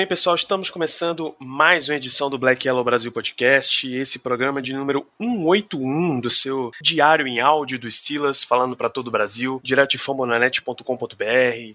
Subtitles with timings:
[0.00, 4.72] bem, pessoal, estamos começando mais uma edição do Black Yellow Brasil Podcast, esse programa de
[4.72, 9.90] número 181 do seu diário em áudio do Steelers, falando para todo o Brasil, direto
[9.90, 10.84] de fambonanet.com.br,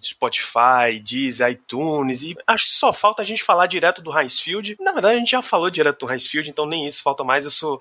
[0.01, 4.75] Spotify, Deezer, iTunes, e acho que só falta a gente falar direto do Heinz Field.
[4.79, 7.45] Na verdade, a gente já falou direto do Heinz Field, então nem isso falta mais,
[7.45, 7.79] eu sou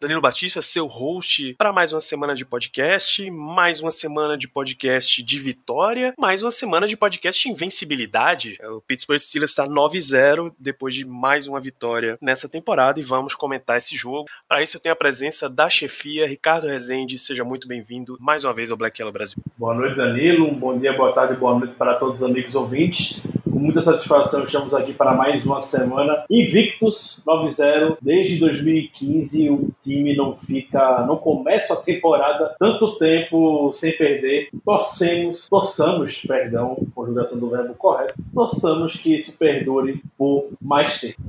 [0.00, 5.22] Danilo Batista, seu host para mais uma semana de podcast, mais uma semana de podcast
[5.22, 8.58] de vitória, mais uma semana de podcast invencibilidade.
[8.62, 13.76] O Pittsburgh Steelers está 9-0 depois de mais uma vitória nessa temporada e vamos comentar
[13.76, 14.26] esse jogo.
[14.48, 18.54] Para isso eu tenho a presença da chefia Ricardo Rezende, seja muito bem-vindo mais uma
[18.54, 19.36] vez ao Black Yellow Brasil.
[19.58, 20.48] Boa noite, Danilo.
[20.48, 23.20] Um bom dia, boa tarde, boa noite para todos os amigos ouvintes.
[23.50, 27.98] Com muita satisfação, estamos aqui para mais uma semana invictos 9-0.
[28.00, 34.48] Desde 2015, o time não fica, não começa a temporada tanto tempo sem perder.
[34.64, 41.20] Torcemos, torçamos, perdão, conjugação do verbo correto, torçamos que isso perdure por mais tempo.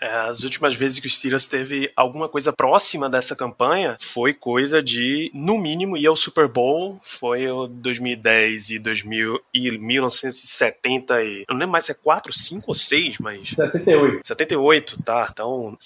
[0.00, 4.82] É, As últimas vezes que o Steelers teve alguma coisa próxima dessa campanha foi coisa
[4.82, 6.98] de, no mínimo, ir ao Super Bowl.
[7.02, 11.40] Foi o 2010 e 2000 e 1970 e...
[11.40, 13.42] Eu não lembro mais se é 4, 5 ou 6, mas...
[13.42, 14.26] 78.
[14.26, 15.28] 78, tá?
[15.30, 15.76] Então,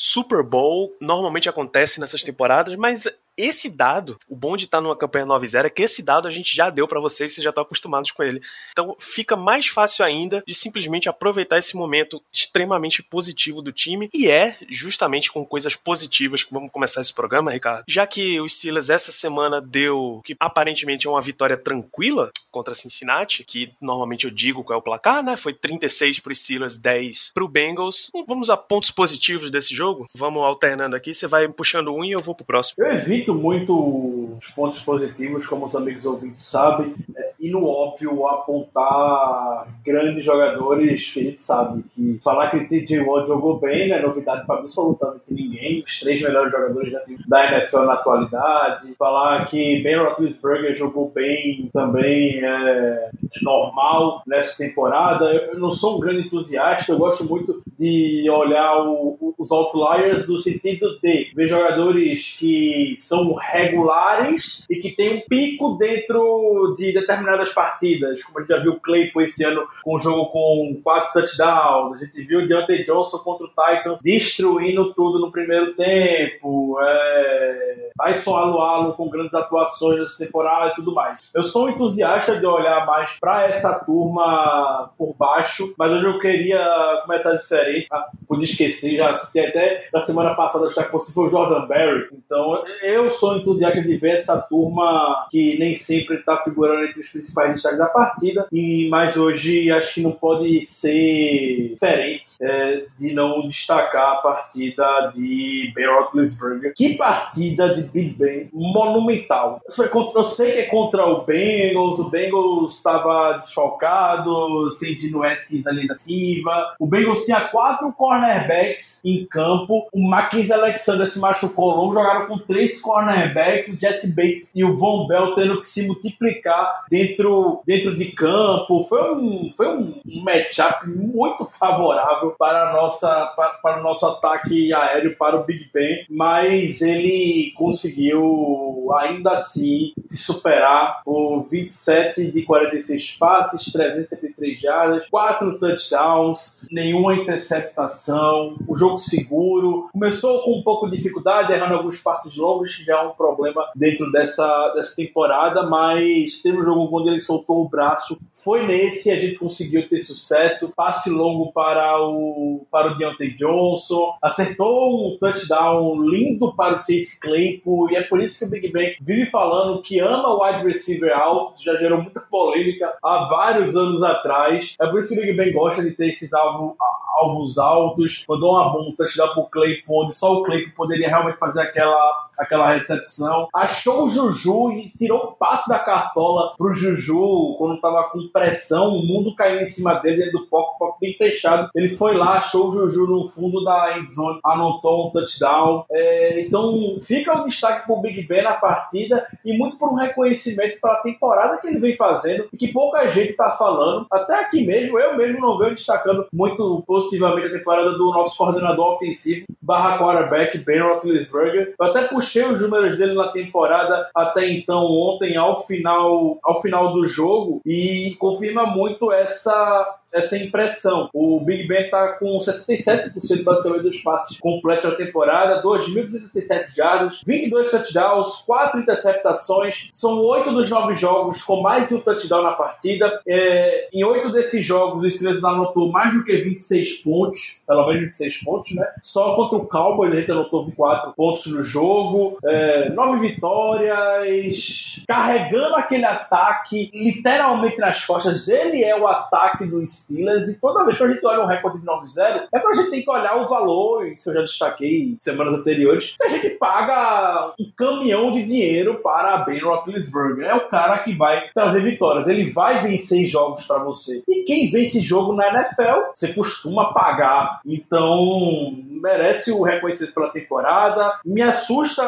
[0.00, 3.04] Super Bowl normalmente acontece nessas temporadas, mas
[3.38, 6.54] esse dado, o bom de estar numa campanha 9-0 é que esse dado a gente
[6.54, 8.42] já deu pra vocês, vocês já estão acostumados com ele.
[8.72, 14.28] Então fica mais fácil ainda de simplesmente aproveitar esse momento extremamente positivo do time e
[14.28, 17.84] é justamente com coisas positivas que vamos começar esse programa, Ricardo.
[17.86, 23.44] Já que o Steelers essa semana deu que aparentemente é uma vitória tranquila contra Cincinnati,
[23.44, 25.36] que normalmente eu digo qual é o placar, né?
[25.36, 28.10] Foi 36 pro Steelers, 10 pro Bengals.
[28.26, 30.06] Vamos a pontos positivos desse jogo?
[30.16, 32.84] Vamos alternando aqui, você vai puxando um e eu vou pro próximo.
[32.84, 38.26] Eu evito muito os pontos positivos, como os amigos ouvintes sabem, é, e no óbvio
[38.26, 43.96] apontar grandes jogadores que a gente sabe que falar que TJ Watt jogou bem não
[43.96, 46.92] é novidade para absolutamente ninguém, os três melhores jogadores
[47.28, 53.10] da, NFL na atualidade, falar que Ben Roethlisberger jogou bem também é, é
[53.42, 55.24] normal nessa temporada.
[55.32, 60.38] Eu não sou um grande entusiasta, eu gosto muito de olhar o- os outliers no
[60.38, 67.50] sentido de ver jogadores que são regulares e que tem um pico dentro de determinadas
[67.50, 71.12] partidas, como a gente já viu o Claypool esse ano com um jogo com quatro
[71.12, 76.78] touchdowns, a gente viu o Deontay Johnson contra o Titans destruindo tudo no primeiro tempo,
[76.80, 77.88] é...
[77.98, 81.30] Tyson Alualo com grandes atuações nessa temporada e tudo mais.
[81.34, 86.18] Eu sou um entusiasta de olhar mais para essa turma por baixo, mas hoje eu
[86.20, 87.88] queria começar diferente.
[87.90, 92.08] Ah, pude esquecer, já citei até da semana passada, fosse foi o Jordan Berry.
[92.12, 97.08] Então eu sou entusiasta de ver essa turma que nem sempre está figurando entre os
[97.08, 103.14] principais destaques da partida, e mas hoje acho que não pode ser diferente é, de
[103.14, 106.72] não destacar a partida de Ben Roethlisberger.
[106.74, 109.60] Que partida de Big Ben monumental.
[109.66, 115.86] Eu sei que é contra o Bengals, o Bengals estava desfalcado, sem Dino Atkins ali
[115.86, 116.74] na Silva.
[116.78, 119.88] O Bengals tinha quatro cornerbacks em campo.
[119.92, 124.74] O Mackenzie Alexander se machucou longo, jogaram com três cornerbacks, o Jesse Bates e o
[124.74, 128.86] Von Bell tendo que se multiplicar dentro, dentro de campo.
[128.88, 134.72] Foi um, foi um matchup muito favorável para, a nossa, para, para o nosso ataque
[134.72, 142.42] aéreo, para o Big Ben, mas ele conseguiu ainda assim se superar por 27 de
[142.42, 149.90] 46 passes, 373 jardas, 4 touchdowns, nenhuma interceptação, um jogo seguro.
[149.92, 154.10] Começou com um pouco de dificuldade, errando alguns passes longos, já é um problema dentro
[154.10, 158.18] dessa, dessa temporada, mas teve um jogo onde ele soltou o braço.
[158.34, 160.72] Foi nesse, a gente conseguiu ter sucesso.
[160.74, 167.18] Passe longo para o, para o Deontay Johnson, acertou um touchdown lindo para o Chase
[167.20, 170.64] Claypool, e é por isso que o Big Ben vive falando que ama o wide
[170.64, 174.74] receiver alto, já gerou muita polêmica há vários anos atrás.
[174.80, 176.76] É por isso que o Big Ben gosta de ter esses alvos
[177.18, 181.38] alvos altos, mandou uma bomba, um touchdown pro Claypool, onde só o Claypool poderia realmente
[181.38, 183.48] fazer aquela, aquela recepção.
[183.54, 188.94] Achou o Juju e tirou um passe da cartola pro Juju quando tava com pressão,
[188.94, 191.70] o mundo caiu em cima dele dentro do pocket, bem fechado.
[191.74, 195.84] Ele foi lá, achou o Juju no fundo da endzone, anotou um touchdown.
[195.90, 200.78] É, então fica o destaque pro Big Ben na partida e muito por um reconhecimento
[200.80, 204.06] para a temporada que ele vem fazendo e que pouca gente tá falando.
[204.10, 208.94] Até aqui mesmo, eu mesmo não venho destacando muito positivamente a temporada do nosso coordenador
[208.94, 211.74] ofensivo, barra quarterback, Ben Roethlisberger.
[211.78, 216.92] Eu até puxei os números dele na temporada até então, ontem, ao final, ao final
[216.92, 221.08] do jogo, e confirma muito essa essa impressão.
[221.12, 227.70] O Big Ben está com 67% basicamente dos passes completos na temporada, 2.267 jardas, 22
[227.70, 229.88] touchdowns, 4 interceptações.
[229.92, 233.20] São 8 dos 9 jogos com mais de um touchdown na partida.
[233.26, 238.02] É, em 8 desses jogos, o Steelers anotou mais do que 26 pontos, pelo menos
[238.02, 238.86] 26 pontos, né?
[239.02, 245.74] Só contra o Cowboys a gente anotou 24 pontos no jogo, é, 9 vitórias, carregando
[245.76, 248.48] aquele ataque literalmente nas costas.
[248.48, 251.86] Ele é o ataque do e toda vez que a gente olha um recorde de
[251.86, 255.54] 9-0, é que a gente tem que olhar o valor, isso eu já destaquei semanas
[255.54, 260.46] anteriores, que a gente paga um caminhão de dinheiro para Ben Roethlisberger.
[260.46, 262.28] É o cara que vai trazer vitórias.
[262.28, 264.22] Ele vai vencer jogos para você.
[264.28, 267.60] E quem vence jogo na NFL, você costuma pagar.
[267.66, 271.18] Então, merece o reconhecimento pela temporada.
[271.24, 272.04] Me assusta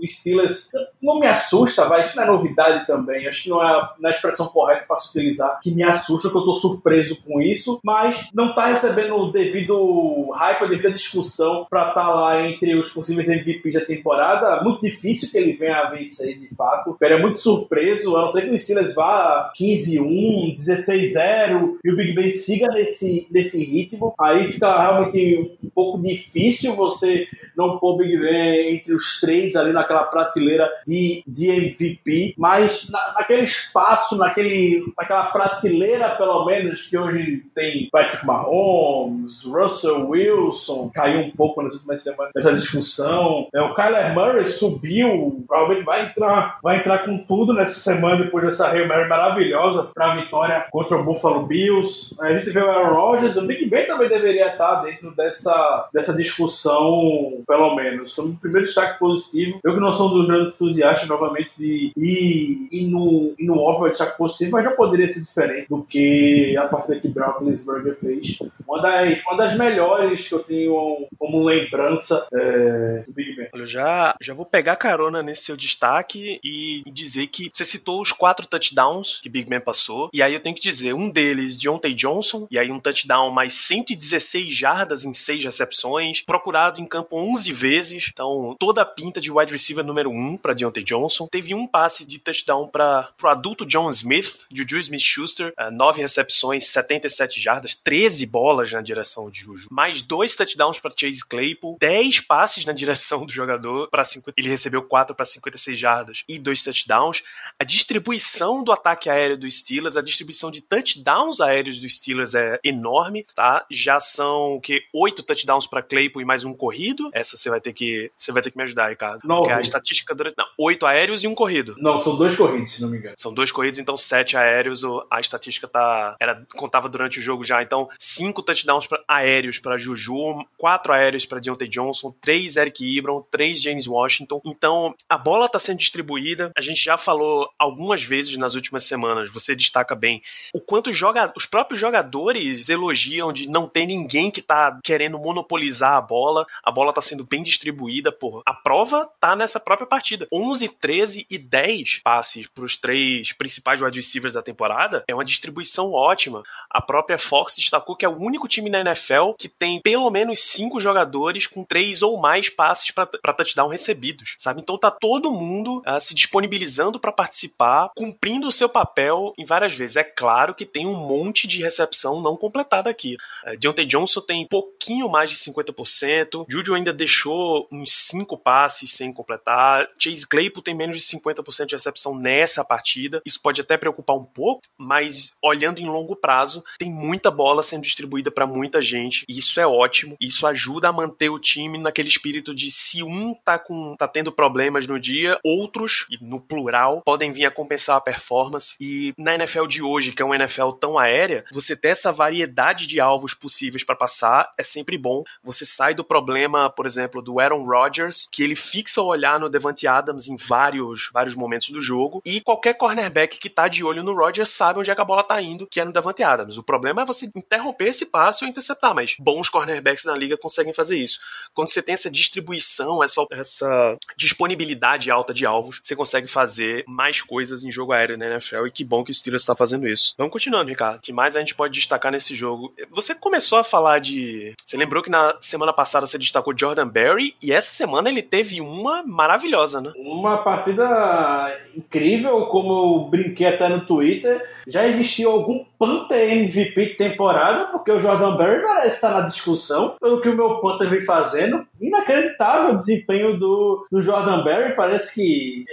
[0.00, 0.70] o Steelers.
[1.02, 2.02] Não me assusta, vai.
[2.02, 3.26] Isso não é novidade também.
[3.26, 5.58] Acho que não é, não é expressão correta para se utilizar.
[5.62, 7.80] Que me assusta, que eu tô surpreso com isso.
[7.84, 12.74] Mas não tá recebendo o devido hype, a devida discussão para estar tá lá entre
[12.76, 14.62] os possíveis MVPs da temporada.
[14.62, 16.96] Muito difícil que ele venha a vencer, de fato.
[17.00, 18.16] Ele é muito surpreso.
[18.16, 23.26] A não ser que o Steelers vá 15-1, 16-0 e o Big Ben siga nesse,
[23.30, 24.14] nesse ritmo.
[24.20, 29.72] Aí fica realmente um pouco difícil você não pôr Big Ben entre os três ali
[29.72, 36.96] naquela prateleira de, de MVP, mas na, naquele espaço, naquele, naquela prateleira, pelo menos, que
[36.96, 43.48] hoje tem Patrick Mahomes, Russell Wilson, caiu um pouco nas últimas semanas dessa discussão.
[43.54, 48.44] É, o Kyler Murray subiu, provavelmente vai entrar, vai entrar com tudo nessa semana depois
[48.44, 52.14] dessa Hail Mary maravilhosa para a vitória contra o Buffalo Bills.
[52.20, 56.12] A gente vê o Aaron Rodgers, o Big Ben também deveria estar dentro dessa, dessa
[56.12, 58.14] discussão, pelo menos.
[58.14, 59.60] Foi o primeiro destaque positivo.
[59.62, 63.58] Eu que não sou um dos grandes entusiastas, novamente, de ir, ir, no, ir no
[63.58, 67.96] óbvio destaque positivo, mas já poderia ser diferente do que a partida que Brown Lisberger
[67.96, 68.38] fez.
[68.66, 73.48] Uma das, uma das melhores que eu tenho como lembrança é, do Big Ben.
[73.54, 78.12] Eu já, já vou pegar carona nesse seu destaque e dizer que você citou os
[78.12, 81.94] quatro touchdowns que Big Ben passou, e aí eu tenho que dizer, um deles, Deontay
[81.94, 87.35] Johnson, e aí um touchdown mais 116 jardas em seis recepções, procurado em campo 11
[87.44, 91.26] vezes, então toda a pinta de wide receiver número 1 para Deontay Johnson.
[91.26, 97.40] Teve um passe de touchdown para o adulto John Smith, Juju Smith-Schuster, 9 recepções, 77
[97.40, 99.68] jardas, 13 bolas na direção de Juju.
[99.70, 104.48] Mais dois touchdowns para Chase Claypool, 10 passes na direção do jogador para 50, ele
[104.48, 107.22] recebeu 4 para 56 jardas e dois touchdowns.
[107.58, 112.60] A distribuição do ataque aéreo dos Steelers, a distribuição de touchdowns aéreos dos Steelers é
[112.62, 113.66] enorme, tá?
[113.70, 117.10] Já são que oito touchdowns para Claypool e mais um corrido.
[117.26, 119.20] Essa você vai ter que você vai ter que me ajudar, Ricardo.
[119.24, 121.74] Não, porque a estatística durante não, oito aéreos e um corrido.
[121.78, 123.14] Não, são dois corridos, se não me engano.
[123.18, 124.82] São dois corridos, então sete aéreos.
[125.10, 127.62] A estatística tá era contava durante o jogo já.
[127.62, 133.24] Então cinco touchdowns pra, aéreos para Juju, quatro aéreos para Deontay Johnson, três Eric Ebron,
[133.30, 134.40] três James Washington.
[134.44, 136.52] Então a bola está sendo distribuída.
[136.56, 139.30] A gente já falou algumas vezes nas últimas semanas.
[139.30, 140.22] Você destaca bem
[140.54, 145.94] o quanto joga, os próprios jogadores elogiam de não ter ninguém que tá querendo monopolizar
[145.94, 146.46] a bola.
[146.62, 150.26] A bola tá sendo bem distribuída, por A prova tá nessa própria partida.
[150.32, 155.24] 11, 13 e 10 passes para os três principais wide receivers da temporada é uma
[155.24, 156.42] distribuição ótima.
[156.70, 160.40] A própria Fox destacou que é o único time na NFL que tem pelo menos
[160.40, 164.60] cinco jogadores com três ou mais passes para touchdown recebidos, sabe?
[164.60, 169.74] Então tá todo mundo uh, se disponibilizando para participar, cumprindo o seu papel em várias
[169.74, 169.96] vezes.
[169.96, 173.16] É claro que tem um monte de recepção não completada aqui.
[173.46, 179.12] Uh, Deontay Johnson tem pouquinho mais de 50%, Juju ainda deixou uns cinco passes sem
[179.12, 179.88] completar.
[179.96, 183.22] Chase Claypool tem menos de 50% de recepção nessa partida.
[183.24, 187.82] Isso pode até preocupar um pouco, mas olhando em longo prazo, tem muita bola sendo
[187.82, 189.24] distribuída para muita gente.
[189.28, 190.16] E isso é ótimo.
[190.20, 194.32] Isso ajuda a manter o time naquele espírito de se um tá com tá tendo
[194.32, 198.74] problemas no dia, outros, e no plural, podem vir a compensar a performance.
[198.80, 202.88] E na NFL de hoje, que é uma NFL tão aérea, você ter essa variedade
[202.88, 205.22] de alvos possíveis para passar é sempre bom.
[205.44, 209.48] Você sai do problema, por exemplo, do Aaron Rodgers, que ele fixa o olhar no
[209.48, 214.02] Devante Adams em vários, vários momentos do jogo, e qualquer cornerback que tá de olho
[214.02, 216.56] no Rodgers sabe onde é que a bola tá indo, que é no Devante Adams.
[216.58, 220.72] O problema é você interromper esse passe ou interceptar, mas bons cornerbacks na liga conseguem
[220.72, 221.20] fazer isso.
[221.54, 227.22] Quando você tem essa distribuição, essa, essa disponibilidade alta de alvos, você consegue fazer mais
[227.22, 230.14] coisas em jogo aéreo na NFL, e que bom que o Steelers está fazendo isso.
[230.16, 230.98] Vamos continuando, Ricardo.
[230.98, 232.72] O que mais a gente pode destacar nesse jogo?
[232.90, 234.54] Você começou a falar de.
[234.64, 238.60] Você lembrou que na semana passada você destacou Jordan Berry, e essa semana ele teve
[238.60, 239.92] uma maravilhosa, né?
[239.96, 244.44] Uma partida incrível, como eu brinquei até no Twitter.
[244.66, 249.96] Já existiu algum Panther MVP de temporada, porque o Jordan Berry parece estar na discussão
[250.00, 251.66] pelo que o meu Panther vem fazendo.
[251.80, 254.74] Inacreditável o desempenho do, do Jordan Berry.
[254.74, 255.64] Parece que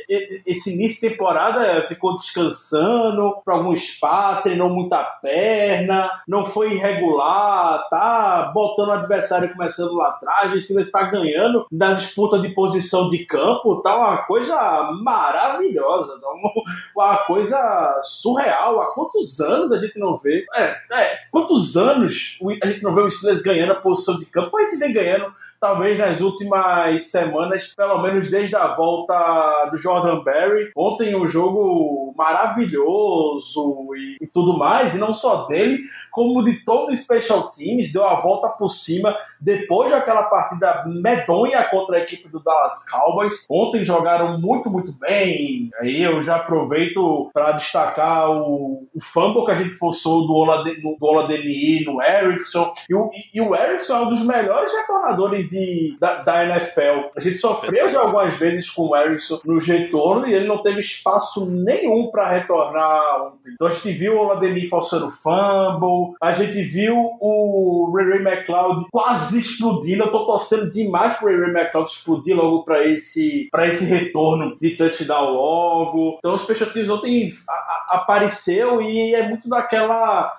[0.46, 7.88] esse início de temporada ficou descansando para algum spa, treinou muita perna, não foi irregular,
[7.90, 13.10] tá botando o adversário começando lá atrás, o Steelers está ganhando na disputa de posição
[13.10, 16.52] de campo, tá uma coisa maravilhosa, tá uma,
[16.96, 18.82] uma coisa surreal.
[18.82, 20.46] Há quantos anos a gente não vê?
[20.56, 24.58] É, é, quantos anos a gente não vê o Steelers ganhando a posição de campo?
[24.58, 25.34] A gente vem ganhando
[25.64, 30.72] talvez nas últimas semanas, pelo menos desde a volta do Jordan Berry.
[30.76, 35.80] Ontem um jogo maravilhoso e, e, tudo mais, e não só dele,
[36.12, 41.64] como de todo o Special Teams, deu a volta por cima depois daquela partida medonha
[41.64, 43.46] contra a equipe do Dallas Cowboys.
[43.50, 45.70] Ontem jogaram muito, muito bem.
[45.80, 51.84] Aí eu já aproveito para destacar o, o fumble que a gente forçou do Oladeni
[51.84, 52.74] no Erickson.
[52.90, 57.10] E o, e, o Erickson é um dos melhores retornadores de, da, da, NFL.
[57.16, 60.80] A gente sofreu já algumas vezes com o Erickson no retorno e ele não teve
[60.80, 63.52] espaço nenhum para retornar ontem.
[63.54, 68.86] Então a gente viu o Oladeni forçando fumble, a gente viu o Ray Ray McLeod
[68.90, 70.04] quase explodindo.
[70.04, 74.58] Eu tô torcendo demais pro Ray Ray McLeod explodir logo para esse, pra esse retorno
[74.60, 76.18] de touchdown logo.
[76.20, 79.73] Então o Special Teams ontem a, a, apareceu e é muito daquela,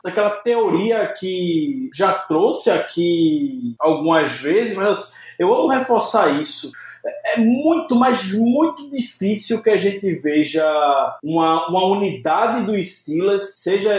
[0.03, 6.73] daquela teoria que já trouxe aqui algumas vezes, mas eu amo reforçar isso
[7.25, 10.65] é muito, mas muito difícil que a gente veja
[11.23, 13.95] uma, uma unidade do Steelers, seja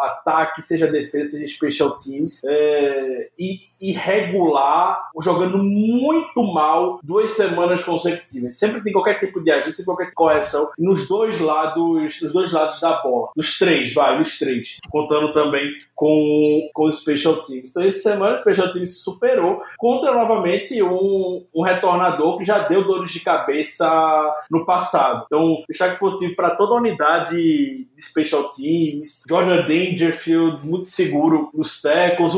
[0.00, 7.82] ataque, seja defesa, seja special teams, é, e, e regular, jogando muito mal duas semanas
[7.84, 8.56] consecutivas.
[8.56, 12.80] Sempre tem qualquer tipo de ajuste, qualquer tipo correção nos dois lados, nos dois lados
[12.80, 13.30] da bola.
[13.36, 14.78] Nos três, vai, nos três.
[14.90, 17.70] Contando também com, com os special teams.
[17.70, 22.84] Então, essa semana o special teams superou contra novamente um, um retornador que já deu
[22.84, 23.88] dores de cabeça
[24.50, 25.24] no passado.
[25.26, 29.22] Então, deixar que possível para toda a unidade de special teams.
[29.28, 32.32] Jordan Dangerfield, muito seguro nos tackles.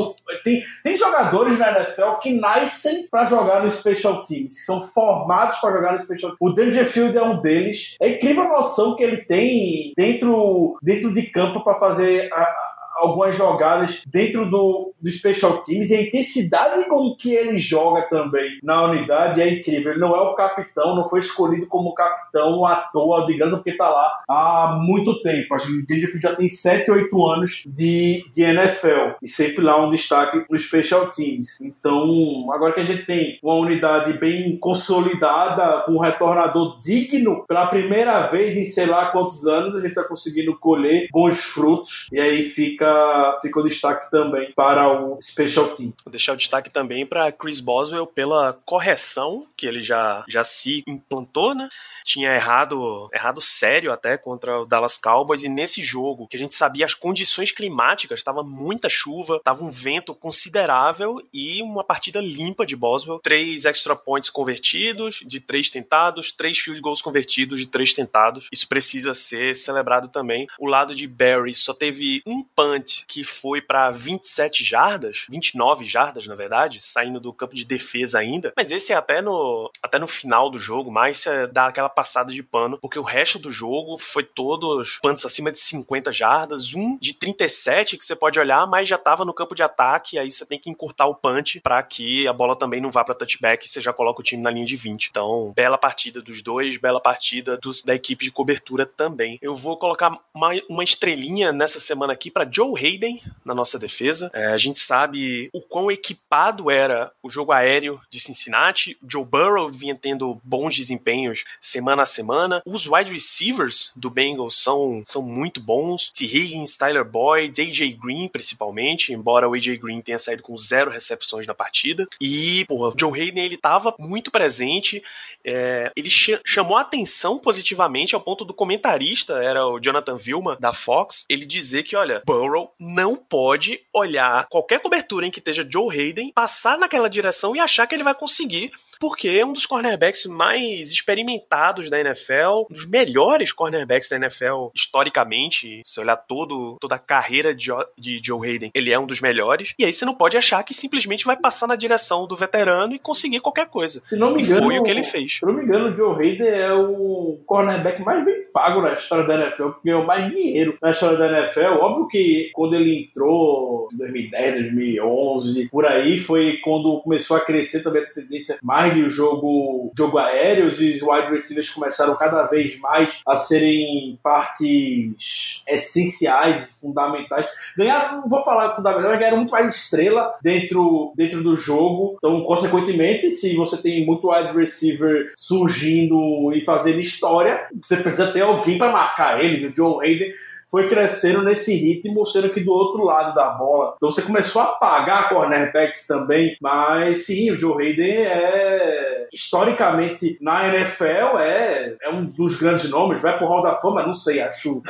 [0.45, 5.59] Tem, tem jogadores na NFL que nascem para jogar no special teams, que são formados
[5.59, 6.39] para jogar no special teams.
[6.41, 7.97] O Dangerfield é um deles.
[8.01, 12.55] É incrível a noção que ele tem dentro, dentro de campo para fazer a,
[12.95, 18.59] algumas jogadas dentro do, do Special Teams e a intensidade com que ele joga também
[18.63, 19.93] na unidade é incrível.
[19.93, 23.89] Ele não é o capitão, não foi escolhido como capitão à toa, digamos, porque está
[23.89, 25.55] lá há muito tempo.
[25.55, 29.85] Acho que o Dangerfield já tem 7, 8 anos de, de NFL e sempre lá
[29.85, 31.61] um destaque no Special Teams.
[31.61, 38.27] Então, agora que a gente tem uma unidade bem consolidada, um retornador digno, pela primeira
[38.29, 42.45] vez em sei lá quantos anos, a gente está conseguindo colher bons frutos e aí
[42.45, 45.93] fica, fica o destaque também para o Special Team.
[46.05, 50.83] Vou deixar o destaque também para Chris Boswell pela correção que ele já, já se
[50.87, 51.69] implantou, né?
[52.05, 56.55] Tinha errado, errado sério até contra o Dallas Cowboys e nesse jogo, que a gente
[56.55, 62.67] sabia as condições climáticas, estava muita chuva, estava um vento considerável e uma partida limpa
[62.67, 63.21] de Boswell.
[63.21, 68.49] Três extra points convertidos, de três tentados, três field goals convertidos de três tentados.
[68.53, 70.47] Isso precisa ser celebrado também.
[70.59, 75.85] O lado de Barry só teve um punt que foi para 27 jardas jardas, 29
[75.85, 78.53] jardas, na verdade, saindo do campo de defesa ainda.
[78.57, 82.33] Mas esse é até no, até no final do jogo, mais é, dá aquela passada
[82.33, 86.99] de pano, porque o resto do jogo foi todos punts acima de 50 jardas, um
[86.99, 90.45] de 37 que você pode olhar, mas já tava no campo de ataque, aí você
[90.45, 93.69] tem que encurtar o punch para que a bola também não vá para touchback e
[93.69, 95.09] você já coloca o time na linha de 20.
[95.11, 99.39] Então, bela partida dos dois, bela partida dos, da equipe de cobertura também.
[99.41, 104.31] Eu vou colocar uma, uma estrelinha nessa semana aqui para Joe Hayden na nossa defesa.
[104.35, 108.97] É, a gente sabe o quão equipado era o jogo aéreo de Cincinnati.
[109.03, 112.63] O Joe Burrow vinha tendo bons desempenhos semana a semana.
[112.67, 116.11] Os wide receivers do Bengals são, são muito bons.
[116.11, 116.25] T.
[116.25, 121.47] Higgins, Tyler Boyd, AJ Green, principalmente, embora o AJ Green tenha saído com zero recepções
[121.47, 122.07] na partida.
[122.21, 125.03] E, porra, o Joe Hayden ele tava muito presente.
[125.45, 130.57] É, ele ch chamou a atenção positivamente ao ponto do comentarista, era o Jonathan Vilma,
[130.59, 135.67] da Fox, ele dizer que, olha, Burrow não pode olhar qualquer cobertura em que esteja
[135.69, 139.67] Joe Hayden, passar naquela direção e achar que ele vai conseguir porque é um dos
[139.67, 145.83] cornerbacks mais experimentados da NFL, um dos melhores cornerbacks da NFL historicamente.
[145.85, 149.75] Se olhar todo, toda a carreira de, de Joe Hayden, ele é um dos melhores.
[149.79, 152.99] E aí você não pode achar que simplesmente vai passar na direção do veterano e
[152.99, 154.01] conseguir qualquer coisa.
[154.05, 155.35] Se não me engano, foi o que ele fez.
[155.39, 159.27] Se não me engano, o Joe Hayden é o cornerback mais bem pago na história
[159.27, 161.81] da NFL, porque ganhou mais dinheiro na história da NFL.
[161.81, 167.83] Óbvio que quando ele entrou em 2010, 2011, por aí, foi quando começou a crescer
[167.83, 173.21] também essa tendência mais o jogo, jogo aéreo, os wide receivers começaram cada vez mais
[173.27, 177.47] a serem partes essenciais e fundamentais.
[177.77, 182.17] Ganharam, não vou falar fundamental, mas ganharam muito mais estrela dentro, dentro do jogo.
[182.19, 188.43] Então, consequentemente, se você tem muito wide receiver surgindo e fazendo história, você precisa ter
[188.43, 189.65] alguém para marcar eles.
[189.65, 190.33] O Joe Hayden
[190.75, 193.95] foi crescendo nesse ritmo, sendo que do outro lado da bola.
[193.97, 200.67] Então você começou a pagar cornerbacks também, mas sim, o Joe Hayden é historicamente na
[200.67, 204.83] NFL é, é um dos grandes nomes, vai pro Hall da Fama, não sei, acho.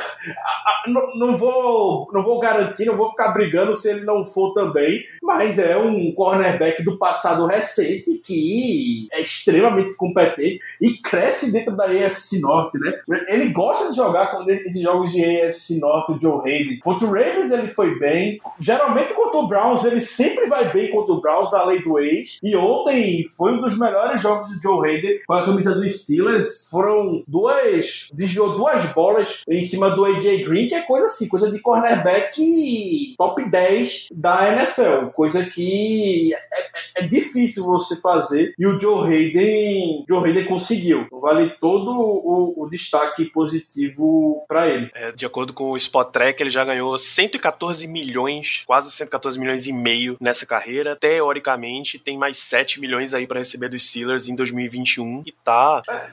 [0.87, 5.05] não, não, vou, não vou garantir, não vou ficar brigando se ele não for também,
[5.21, 11.85] mas é um cornerback do passado recente que é extremamente competente e cresce dentro da
[11.85, 13.01] AFC Norte, né?
[13.27, 16.79] Ele gosta de jogar com esses jogos de AFC Norte, o Joe Hayden.
[16.79, 18.39] Contra o Ravens ele foi bem.
[18.59, 22.39] Geralmente contra o Browns ele sempre vai bem contra o Browns da lei do ex.
[22.43, 26.67] E ontem foi um dos melhores jogos do Joe Hayden com a camisa do Steelers.
[26.69, 28.09] Foram duas.
[28.13, 33.15] desviou duas bolas em cima do AJ Green, que é coisa assim, coisa de cornerback
[33.17, 35.07] top 10 da NFL.
[35.13, 38.53] Coisa que é, é, é difícil você fazer.
[38.57, 41.07] E o Joe Hayden, Joe Hayden conseguiu.
[41.11, 44.89] Vale todo o, o destaque positivo para ele.
[44.93, 49.65] É, de acordo com o Spot Track, ele já ganhou 114 milhões, quase 114 milhões
[49.65, 50.95] e meio nessa carreira.
[50.95, 56.07] Teoricamente, tem mais 7 milhões aí para receber dos Steelers em 2021 e tá é,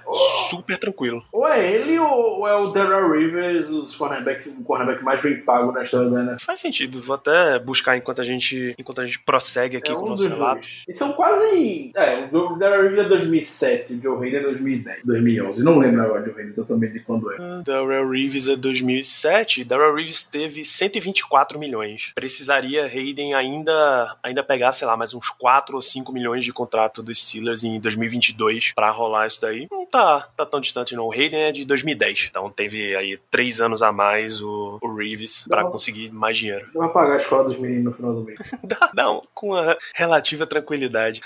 [0.49, 1.23] super tranquilo.
[1.33, 5.73] Ou é ele ou é o Darrell Rivers, os cornerbacks, o cornerback mais bem pago
[5.73, 6.45] na história da NFL?
[6.45, 7.03] Faz sentido.
[7.03, 10.29] Vou até buscar enquanto a gente, enquanto a gente prossegue aqui é com o nosso
[10.29, 10.69] relato.
[10.89, 11.91] E são quase.
[11.97, 15.65] É, o Darrell Rivers é 2007, o Joe Hayden é 2010, 2011.
[15.65, 17.37] Não lembro agora, Joe Hayden, exatamente de quando é.
[17.37, 19.32] Uh, Darrell Reeves é 2007.
[19.33, 22.13] 2017, Darrell Reeves teve 124 milhões.
[22.15, 27.03] Precisaria Hayden ainda, ainda pegar, sei lá, mais uns 4 ou 5 milhões de contrato
[27.03, 29.67] dos Steelers em 2022 para rolar isso daí.
[29.71, 31.07] Não tá, tá tão distante não.
[31.07, 35.47] O Hayden é de 2010, então teve aí 3 anos a mais o, o Reeves
[35.49, 36.69] para conseguir mais dinheiro.
[36.75, 38.39] Não vai pagar a escola dos meninos no final do mês.
[38.63, 41.23] dá, não, com a relativa tranquilidade.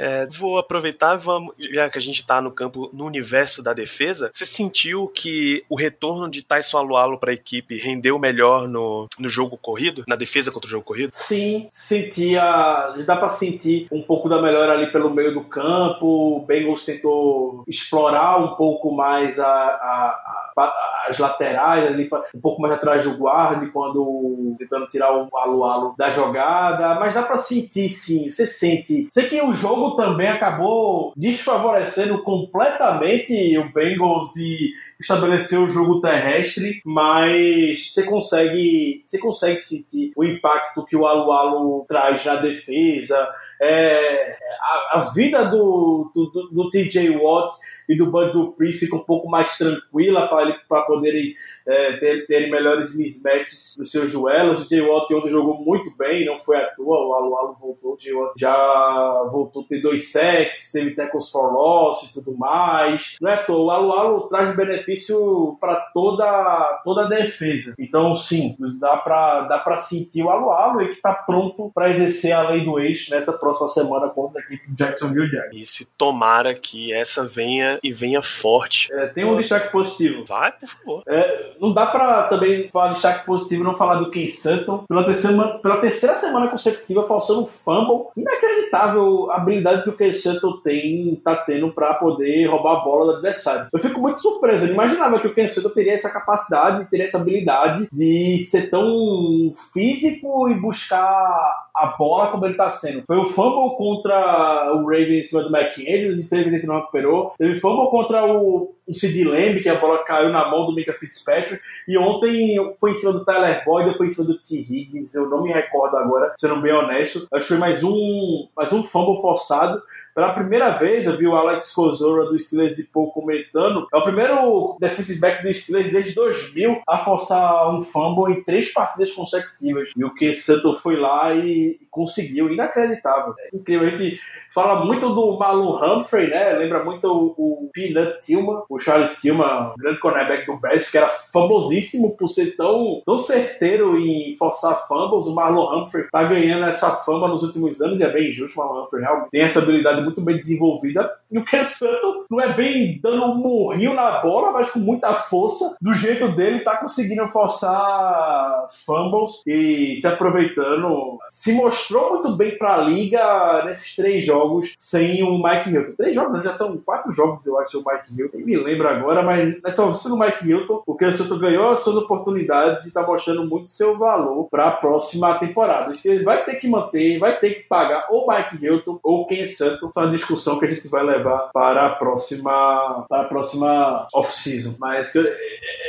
[0.00, 4.30] É, vou aproveitar, vamos, já que a gente está no campo, no universo da defesa,
[4.32, 9.28] você sentiu que o retorno de Tyson Alualo para a equipe rendeu melhor no, no
[9.28, 11.10] jogo corrido, na defesa contra o jogo corrido?
[11.10, 16.06] Sim, sentia, dá para sentir um pouco da melhora ali pelo meio do campo.
[16.06, 22.62] O Bengals tentou explorar um pouco mais a, a, a, as laterais ali, um pouco
[22.62, 27.90] mais atrás do guarda, quando tentando tirar o Alualo da jogada, mas dá para sentir
[27.90, 29.08] sim, você sente.
[29.10, 36.80] Sei que o jogo também acabou desfavorecendo completamente o Bengals de estabelecer o jogo terrestre,
[36.84, 43.28] mas você consegue, você consegue sentir o impacto que o Alu Alu traz na defesa.
[43.60, 47.54] É, a, a vida do, do, do, do TJ Watt
[47.90, 50.28] e do Bud Dupree fica um pouco mais tranquila
[50.68, 51.34] para poderem
[51.66, 54.64] é, ter, terem melhores mismatches nos seus duelos.
[54.64, 57.94] O Jay Watt ontem jogou muito bem, não foi à toa, o Alu Alu voltou,
[57.94, 62.36] o Jay Watt já voltou a ter dois sacks, teve tackles for loss e tudo
[62.36, 63.16] mais.
[63.20, 67.74] Não é à toa, o Alu Alu traz benefício para toda, toda a defesa.
[67.76, 71.90] Então, sim, dá para dá pra sentir o Alu Alu e que está pronto para
[71.90, 75.56] exercer a lei do eixo nessa próxima semana contra a equipe Jacksonville Jaguars.
[75.56, 78.92] Isso, tomara que essa venha e venha forte.
[78.92, 80.24] É, tem um destaque positivo.
[80.26, 81.02] Vai, por favor.
[81.06, 84.84] É, não dá pra também falar de destaque positivo e não falar do Ken Sutton.
[84.88, 88.08] Pela terceira, pela terceira semana consecutiva, forçando um fumble.
[88.16, 93.06] Inacreditável a habilidade que o Ken Sutton tem, tá tendo pra poder roubar a bola
[93.06, 93.68] do adversário.
[93.72, 94.64] Eu fico muito surpreso.
[94.64, 98.70] Eu não imaginava que o Ken Sutton teria essa capacidade, teria essa habilidade de ser
[98.70, 103.04] tão físico e buscar a bola como ele tá sendo.
[103.06, 107.32] Foi o fumble contra o Ravens em cima do McAndrews, infelizmente não recuperou.
[107.38, 110.92] Teve fumble contra o, o Sid Lamb, que a bola caiu na mão do Mika
[110.92, 111.60] Fitzpatrick.
[111.86, 114.56] E ontem foi em cima do Tyler Boyd, foi em cima do T.
[114.56, 115.14] Higgins.
[115.14, 117.26] Eu não me recordo agora, sendo bem honesto.
[117.32, 119.82] Acho que foi mais um, mais um fumble forçado.
[120.14, 123.86] Pela primeira vez, eu vi o Alex Kozora do Steelers de pouco comentando.
[123.92, 128.72] É o primeiro defensive back do Steelers desde 2000 a forçar um fumble em três
[128.72, 129.90] partidas consecutivas.
[129.96, 132.52] E o que Santo foi lá e conseguiu.
[132.52, 133.34] Inacreditável.
[133.38, 133.86] É incrível.
[133.86, 134.20] A gente
[134.52, 136.50] fala muito do Malu Humphrey, né?
[136.54, 141.08] Lembra muito o, o Peanut Tillman, o Charles Tillman, grande cornerback do Bears, que era
[141.08, 145.26] famosíssimo por ser tão, tão certeiro em forçar fumbles.
[145.26, 148.60] O Marlon Humphrey tá ganhando essa fama nos últimos anos e é bem justo.
[148.60, 151.10] O Marlon Humphrey realmente tem essa habilidade muito bem desenvolvida.
[151.30, 155.12] E o Ken Sutton não é bem dando um morrinho na bola, mas com muita
[155.14, 155.76] força.
[155.80, 161.18] Do jeito dele, tá conseguindo forçar fumbles e se aproveitando.
[161.28, 165.92] Se mostrou muito bem pra liga nesses três jogos sem o Mike Hilton.
[165.96, 168.38] Três jogos, já são quatro jogos, eu acho, o Mike Hilton.
[168.38, 172.86] Me lembro agora, mas nessa ausência do Mike Hilton, o Sutton ganhou as suas oportunidades
[172.86, 175.92] e tá mostrando muito seu valor pra próxima temporada.
[175.92, 179.44] E eles vai ter que manter, vai ter que pagar ou Mike Hilton ou Ken
[179.46, 179.88] Sutton.
[179.88, 184.08] Isso é uma discussão que a gente vai levar para a próxima, para a próxima
[184.12, 184.76] off-season.
[184.78, 185.32] Mas eu, eu,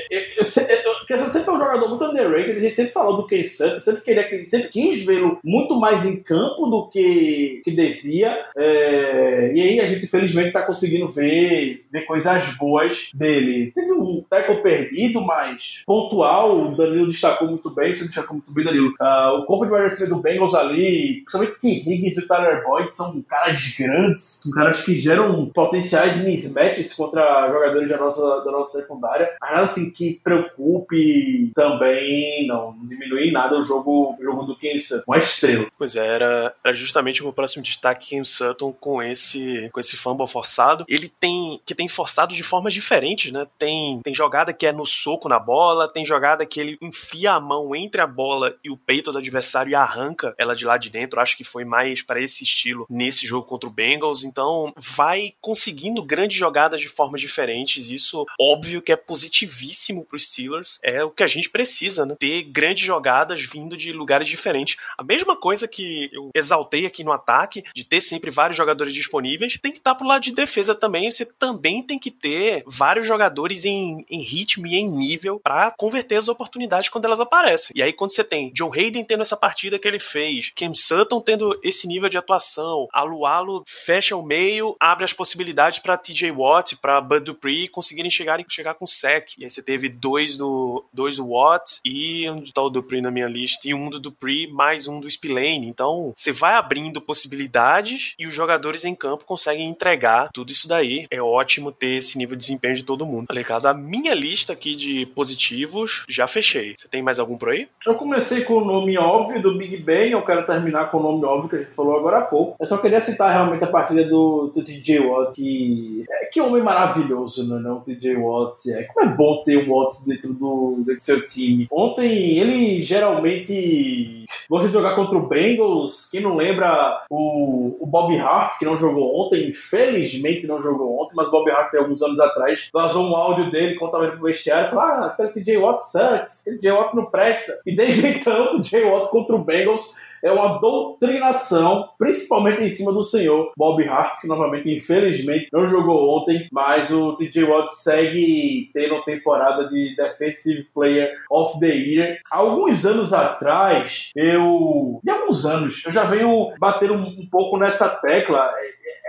[0.09, 3.79] eu, eu, sempre foi um jogador muito underrated, a gente sempre falou do Ken Sutton,
[3.79, 8.45] sempre queria, sempre quis vê-lo muito mais em campo do que, que devia.
[8.55, 12.27] É, e aí a gente infelizmente está conseguindo ver, ver coisas
[12.61, 13.71] boas dele.
[13.71, 18.63] Teve um tackle perdido, mas pontual, o Danilo destacou muito bem, você destacou muito bem,
[18.63, 18.93] Danilo.
[19.01, 21.67] Uh, o corpo de wide do Bengals ali, principalmente T.
[21.67, 27.89] Higgins e o Tyler Boyd, são caras grandes, caras que geram potenciais mismatches contra jogadores
[27.89, 29.31] da nossa, da nossa secundária.
[29.41, 34.43] Mas nada assim que preocupe também, não, não diminui em nada o jogo, o jogo
[34.43, 35.03] do Ken Sutton.
[35.07, 35.67] Uma estrela.
[35.77, 39.97] Pois é, era, era justamente o meu próximo destaque, Ken Sutton, com esse, com esse
[39.97, 40.85] fumble forçado.
[40.87, 43.47] Ele tem que tem forçado de formas diferentes, né?
[43.57, 47.39] Tem, tem jogada que é no soco na bola, tem jogada que ele enfia a
[47.39, 50.89] mão entre a bola e o peito do adversário e arranca ela de lá de
[50.89, 51.21] dentro.
[51.21, 54.25] Acho que foi mais para esse estilo nesse jogo contra o Bengals.
[54.25, 57.89] Então, vai conseguindo grandes jogadas de formas diferentes.
[57.89, 60.77] Isso, óbvio, que é positivíssimo para os Steelers.
[60.83, 62.17] É o que a gente precisa, né?
[62.19, 64.75] Ter grandes jogadas vindo de lugares diferentes.
[64.97, 69.57] A mesma coisa que eu exaltei aqui no ataque, de ter sempre vários jogadores disponíveis,
[69.61, 71.09] tem que estar pro lado de defesa também.
[71.09, 76.15] Você também tem que ter vários jogadores em, em ritmo e em nível para converter
[76.15, 77.73] as oportunidades quando elas aparecem.
[77.75, 81.21] E aí, quando você tem John Hayden tendo essa partida que ele fez, Cam Sutton
[81.21, 86.77] tendo esse nível de atuação, Alualo fecha o meio, abre as possibilidades para TJ Watt,
[86.77, 89.33] para Bud Dupree conseguirem chegar, chegar com sec.
[89.37, 93.11] E aí você teve dois do, dois do Watt e onde tá o Dupree na
[93.11, 95.67] minha lista, e um do Dupree mais um do Spillane.
[95.67, 101.05] Então, você vai abrindo possibilidades e os jogadores em campo conseguem entregar tudo isso daí.
[101.09, 103.27] É ótimo ter esse nível de desempenho de todo mundo.
[103.29, 106.75] Alecado, a minha lista aqui de positivos já fechei.
[106.77, 107.67] Você tem mais algum por aí?
[107.85, 111.25] Eu comecei com o nome óbvio do Big Ben, eu quero terminar com o nome
[111.25, 112.55] óbvio que a gente falou agora há pouco.
[112.59, 116.63] Eu só queria citar realmente a partida do, do TJ Watt, que, é, que homem
[116.63, 118.71] maravilhoso, não é não, TJ Watt.
[118.71, 121.67] É, como é bom ter o Watt dentro do, do seu time.
[121.71, 126.09] Ontem, ele geralmente gosta de jogar contra o Bengals.
[126.09, 131.15] Quem não lembra o, o Bob Hart, que não jogou ontem, infelizmente não jogou ontem,
[131.15, 134.69] mas o Bob Hart, alguns anos atrás, vazou um áudio dele tava indo pro vestiário,
[134.69, 137.59] falou, ah, aquele TJ Watt sucks, aquele TJ Watt não presta.
[137.65, 142.91] E desde então, o TJ Watt contra o Bengals é uma doutrinação, principalmente em cima
[142.91, 148.69] do senhor Bob Hart, que novamente, infelizmente, não jogou ontem, mas o TJ Watt segue
[148.73, 152.19] tendo temporada de Defensive Player of the Year.
[152.31, 154.99] Há alguns anos atrás, eu.
[155.03, 158.51] De alguns anos, eu já venho bater um, um pouco nessa tecla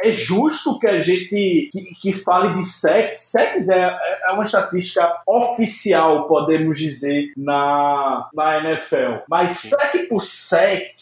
[0.03, 3.31] é justo que a gente que, que fale de sexo.
[3.31, 3.99] Sexo é,
[4.29, 9.23] é uma estatística oficial, podemos dizer, na, na NFL.
[9.29, 10.95] Mas sec por sec,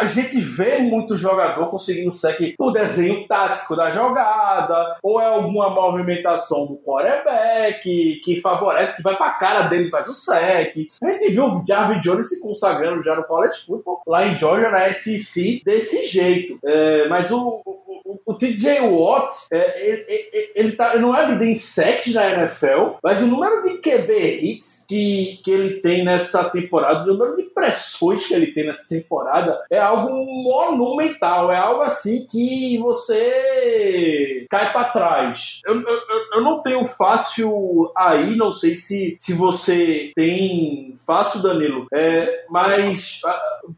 [0.00, 5.70] a gente vê muito jogador conseguindo sec por desenho tático da jogada, ou é alguma
[5.70, 10.86] movimentação do quarterback que favorece, que vai pra cara dele e faz o sec.
[11.02, 14.70] A gente viu o Jarvis Jones se consagrando já no college football, lá em Georgia,
[14.70, 16.58] na SEC, desse jeito.
[16.64, 17.62] É, mas o,
[18.04, 20.06] o TJ Watt, é, ele,
[20.54, 24.12] ele, tá, ele não é líder em sacks na NFL, mas o número de QB
[24.42, 28.88] hits que, que ele tem nessa temporada, o número de pressões que ele tem nessa
[28.88, 30.10] temporada é algo
[30.42, 35.60] monumental, é algo assim que você cai para trás.
[35.66, 36.00] Eu, eu,
[36.34, 43.20] eu não tenho fácil aí, não sei se, se você tem fácil, Danilo, é, mas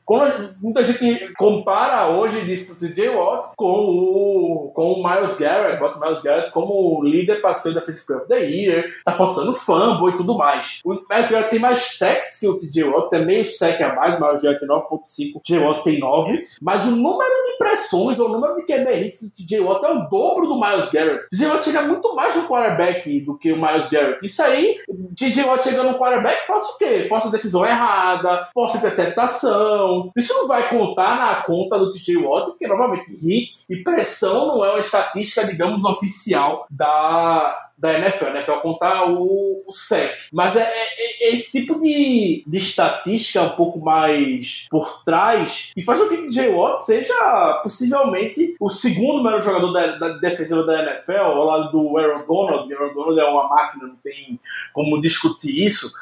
[0.04, 4.35] quando muita gente compara hoje de TJ Watt com o
[4.74, 8.28] com o Miles Garrett, bota o Miles Garrett como líder parceiro da Defensive Player of
[8.28, 10.80] the Year, tá forçando fumble e tudo mais.
[10.84, 14.20] O Miles Garrett tem mais sacks que o TJ Watt, é meio sec a mais,
[14.20, 18.18] o Miles Garrett tem 9.5, o TJ Watt tem 9, mas o número de pressões,
[18.18, 21.24] ou o número de QB hits do TJ Watt é o dobro do Miles Garrett.
[21.26, 24.24] O TJ Watt chega muito mais no quarterback do que o Miles Garrett.
[24.24, 27.06] Isso aí, o TJ Watt chegando no quarterback, faça o quê?
[27.08, 30.10] Força decisão errada, força interceptação.
[30.16, 34.64] Isso não vai contar na conta do TJ Watt, porque normalmente hit e pressão não
[34.64, 38.26] é uma estatística, digamos, oficial da, da NFL.
[38.26, 40.16] A NFL conta o, o SEC.
[40.32, 45.82] Mas é, é, é, esse tipo de, de estatística um pouco mais por trás e
[45.82, 50.82] faz com que DJ Watt seja possivelmente o segundo melhor jogador da, da defensiva da
[50.82, 52.72] NFL, ao lado do Aaron Donald.
[52.72, 54.40] Aaron Donald é uma máquina, não tem
[54.72, 55.92] como discutir isso.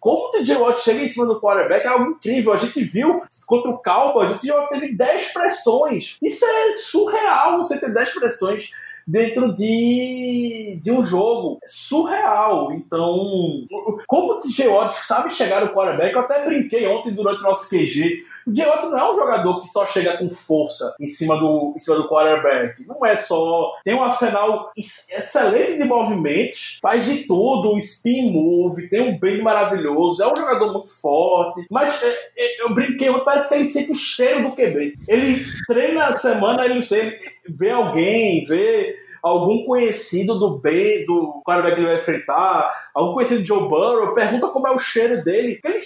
[0.00, 2.52] Como o TJ Watt chega em cima do quarterback é algo incrível.
[2.52, 6.16] A gente viu contra o Cowboys, o TJ Watt teve 10 pressões.
[6.22, 8.70] Isso é surreal você ter 10 pressões
[9.06, 11.58] dentro de, de um jogo.
[11.62, 12.72] É surreal.
[12.72, 13.66] Então,
[14.06, 17.68] como o TJ Watt sabe chegar no quarterback, eu até brinquei ontem durante o nosso
[17.68, 21.74] QG o Diego não é um jogador que só chega com força em cima do,
[21.76, 22.82] em cima do quarterback.
[22.86, 23.74] Não é só.
[23.84, 30.22] Tem um arsenal excelente de movimentos, faz de tudo, spin move, tem um bem maravilhoso,
[30.22, 31.66] é um jogador muito forte.
[31.70, 34.94] Mas é, é, eu brinquei, parece que ele sente o cheiro do QB.
[35.06, 41.74] Ele treina a semana, ele, ele vê alguém, vê algum conhecido do B, do quarterback
[41.74, 45.60] que ele vai enfrentar, algum conhecido de Joe Burrow, pergunta como é o cheiro dele.
[45.64, 45.78] Ele,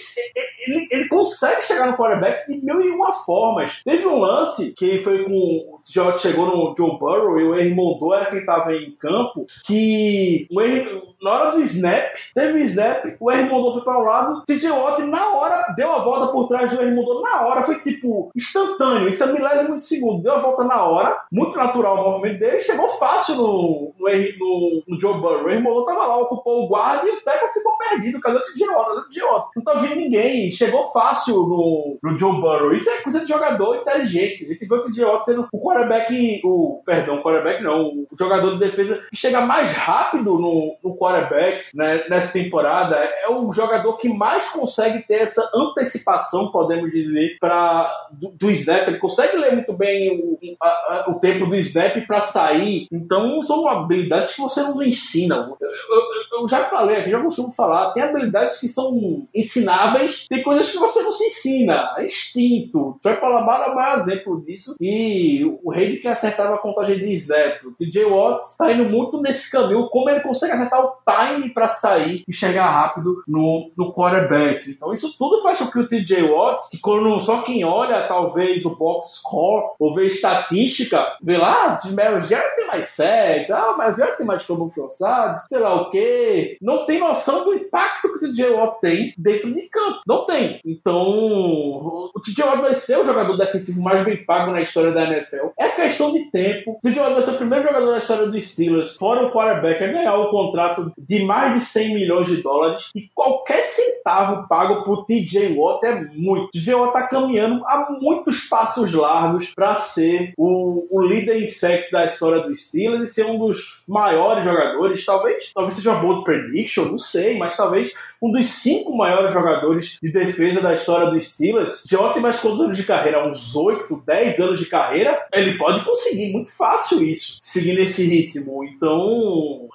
[0.67, 3.81] ele, ele consegue chegar no quarterback de mil e uma formas.
[3.83, 5.31] Teve um lance que foi com.
[5.31, 10.47] O chegou no Joe Burrow e o Henry Mondou era quem estava em campo, que
[10.51, 14.03] o Henry, na hora do snap, teve um snap, o Henry Mondou foi para um
[14.03, 17.45] lado, o TJ Watt na hora deu a volta por trás do Henry Mondou, na
[17.45, 21.55] hora, foi tipo instantâneo, isso é milésimo de segundo, deu a volta na hora, muito
[21.55, 25.43] natural o movimento dele, chegou fácil no, no, no, no Joe Burrow.
[25.43, 28.19] O Henry Mondou tava lá, ocupou o guarda e o Teco ficou perdido.
[28.19, 28.89] Cadê o idiota?
[28.89, 29.47] Cadê o idiota?
[29.55, 30.51] Não tá vindo ninguém.
[30.51, 32.73] Chegou fácil no, no Joe Burrow.
[32.73, 34.45] Isso é coisa de jogador inteligente.
[34.45, 38.59] A gente vê o sendo o quarterback, o, perdão, o quarterback não, o jogador de
[38.59, 42.95] defesa que chega mais rápido no, no quarterback né, nessa temporada.
[42.95, 48.87] É o jogador que mais consegue ter essa antecipação, podemos dizer, pra, do, do snap.
[48.87, 52.87] Ele consegue ler muito bem o, a, a, o tempo do snap para sair.
[52.91, 55.35] Então, são habilidades que você não ensina.
[55.59, 60.43] Eu, eu, eu já falei aqui, já costumo falar, tem habilidades que são ensináveis, tem
[60.43, 61.93] coisas que você não se ensina.
[61.97, 62.97] É instinto.
[63.01, 64.75] Troy Palabara é o maior exemplo disso.
[64.79, 67.63] E o rei que acertava a contagem de snap.
[67.65, 71.67] O TJ Watt tá indo muito nesse caminho, como ele consegue acertar o time para
[71.67, 74.69] sair e chegar rápido no, no quarterback.
[74.69, 78.65] Então isso tudo faz com que o TJ Watt, que quando só quem olha talvez
[78.65, 82.23] o box score ou vê estatística, vê lá, de Mary
[82.55, 86.22] tem mais sexo, ah, mas tem mais fumble forçado, sei lá o quê
[86.61, 90.01] não tem noção do impacto que o TJ Watt tem dentro de campo.
[90.07, 90.59] Não tem.
[90.65, 95.03] Então, o TJ Watt vai ser o jogador defensivo mais bem pago na história da
[95.03, 95.47] NFL.
[95.57, 96.71] É questão de tempo.
[96.71, 99.83] O TJ Watt vai ser o primeiro jogador da história dos Steelers, fora o quarterback,
[99.83, 102.89] a ganhar o contrato de mais de 100 milhões de dólares.
[102.95, 106.45] E qualquer centavo pago por TJ Watt é muito.
[106.45, 111.47] O TJ Watt tá caminhando a muitos passos largos para ser o, o líder em
[111.47, 115.05] sacks da história dos Steelers e ser um dos maiores jogadores.
[115.05, 119.97] Talvez, talvez seja uma bold prediction, não sei, mas talvez um dos cinco maiores jogadores
[120.01, 121.83] de defesa da história dos Steelers.
[121.83, 123.27] Tem mais quantos anos de carreira?
[123.27, 125.27] Uns 8, 10 anos de carreira?
[125.33, 128.63] Ele pode conseguir muito fácil isso, seguindo esse ritmo.
[128.63, 129.67] Então,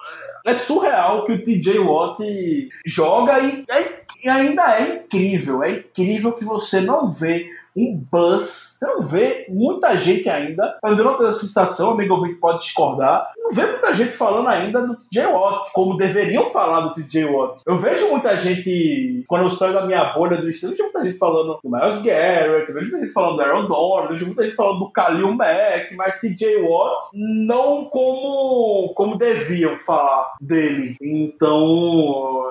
[0.43, 5.63] é surreal que o TJ Watt joga e, é, e ainda é incrível.
[5.63, 8.77] É incrível que você não vê um buzz.
[8.79, 12.61] Você não vê muita gente ainda, mas eu não tenho a sensação, amigo ouvinte pode
[12.61, 17.25] discordar, não vê muita gente falando ainda do TJ Watt, como deveriam falar do TJ
[17.25, 17.61] Watt.
[17.65, 21.19] Eu vejo muita gente, quando eu saio da minha bolha do estilo, vejo muita gente
[21.19, 24.79] falando do Miles Garrett, vejo muita gente falando do Aaron Donald, vejo muita gente falando
[24.79, 30.95] do Khalil Mack, mas TJ Watt não como, como deviam falar dele.
[31.01, 32.49] Então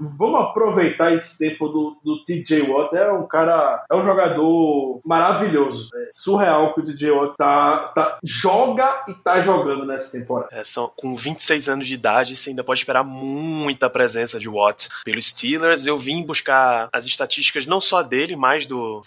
[0.00, 2.94] vamos aproveitar esse tempo do, do TJ Watt.
[2.94, 5.90] É um cara, é um jogador maravilhoso.
[5.94, 10.48] É surreal que o TJ Watt tá, tá, joga e tá jogando nessa temporada.
[10.52, 14.88] É, são, com 26 anos de idade, você ainda pode esperar muita presença de Watt
[15.04, 15.86] pelos Steelers.
[15.86, 19.02] Eu vim buscar as estatísticas não só dele, mas do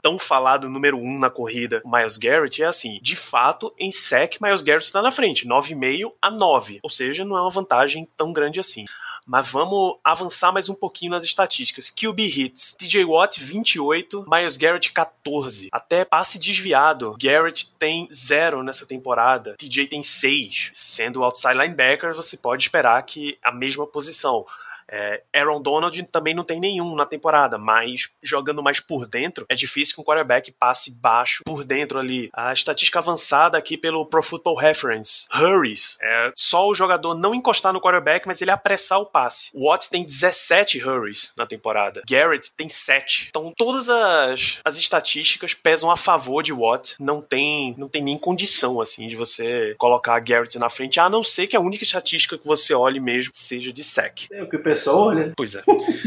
[0.00, 4.62] tão falado número um na corrida, Miles Garrett, é assim: de fato, em sec, Miles
[4.62, 6.78] Garrett está na frente, 9,5 a 9.
[6.82, 8.84] Ou seja, não é uma vantagem tão grande assim.
[9.26, 11.88] Mas vamos avançar mais um pouquinho nas estatísticas.
[11.88, 12.74] QB hits.
[12.76, 14.26] TJ Watt, 28.
[14.28, 15.68] Miles Garrett, 14.
[15.70, 17.16] Até passe desviado.
[17.20, 19.54] Garrett tem 0 nessa temporada.
[19.56, 20.70] TJ tem 6.
[20.74, 24.44] Sendo outside linebacker, você pode esperar que a mesma posição.
[24.92, 29.54] É, Aaron Donald também não tem nenhum na temporada, mas jogando mais por dentro, é
[29.54, 32.28] difícil que um quarterback passe baixo por dentro ali.
[32.34, 37.72] A estatística avançada aqui pelo Pro Football Reference, hurries, é só o jogador não encostar
[37.72, 39.50] no quarterback, mas ele apressar o passe.
[39.54, 43.28] Watts tem 17 hurries na temporada, Garrett tem 7.
[43.30, 46.96] Então todas as, as estatísticas pesam a favor de Watt.
[47.00, 51.24] Não tem, não tem nem condição assim de você colocar Garrett na frente, a não
[51.24, 54.26] ser que a única estatística que você olhe mesmo seja de sec.
[54.30, 55.32] É o que o pessoa olha.
[55.36, 55.62] Pois é.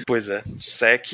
[0.05, 0.43] Pois é.
[0.59, 1.07] Sec,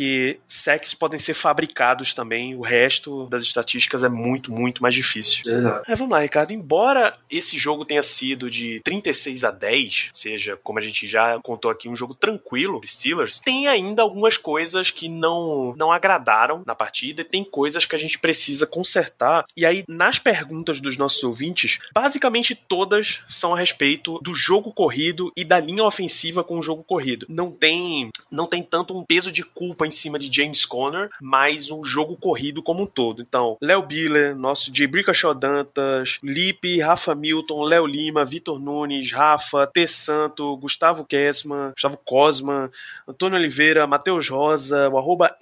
[0.48, 2.56] secs podem ser fabricados também.
[2.56, 5.44] O resto das estatísticas é muito, muito mais difícil.
[5.46, 5.92] Exato.
[5.92, 6.52] É, vamos lá, Ricardo.
[6.52, 11.40] Embora esse jogo tenha sido de 36 a 10, ou seja, como a gente já
[11.42, 16.76] contou aqui, um jogo tranquilo, Steelers, tem ainda algumas coisas que não, não agradaram na
[16.76, 19.46] partida e tem coisas que a gente precisa consertar.
[19.56, 25.32] E aí, nas perguntas dos nossos ouvintes, basicamente todas são a respeito do jogo corrido
[25.36, 27.26] e da linha ofensiva com o jogo corrido.
[27.30, 31.70] Não tem, não tem tanto um peso de culpa em cima de James Conner, mas
[31.70, 33.22] um jogo corrido como um todo.
[33.22, 39.68] Então, Léo Biller, nosso de Brickashaw Dantas, Lipe, Rafa Milton, Léo Lima, Vitor Nunes, Rafa,
[39.68, 39.88] T.
[39.88, 42.70] Santo, Gustavo Kessman, Gustavo Cosman,
[43.08, 45.36] Antônio Oliveira, Matheus Rosa, o arroba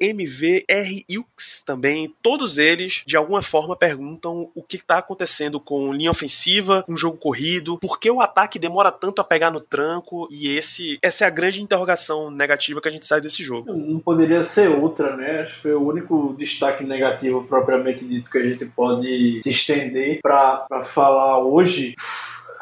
[1.65, 6.97] também, todos eles, de alguma forma, perguntam o que está acontecendo com linha ofensiva, um
[6.97, 11.25] jogo corrido, por que o ataque demora tanto a pegar no tranco, e esse essa
[11.25, 11.88] é a grande interrogação
[12.31, 13.73] negativa que a gente sai desse jogo.
[13.73, 15.41] Não poderia ser outra, né?
[15.41, 20.19] Acho que foi o único destaque negativo propriamente dito que a gente pode se estender
[20.21, 21.93] para falar hoje.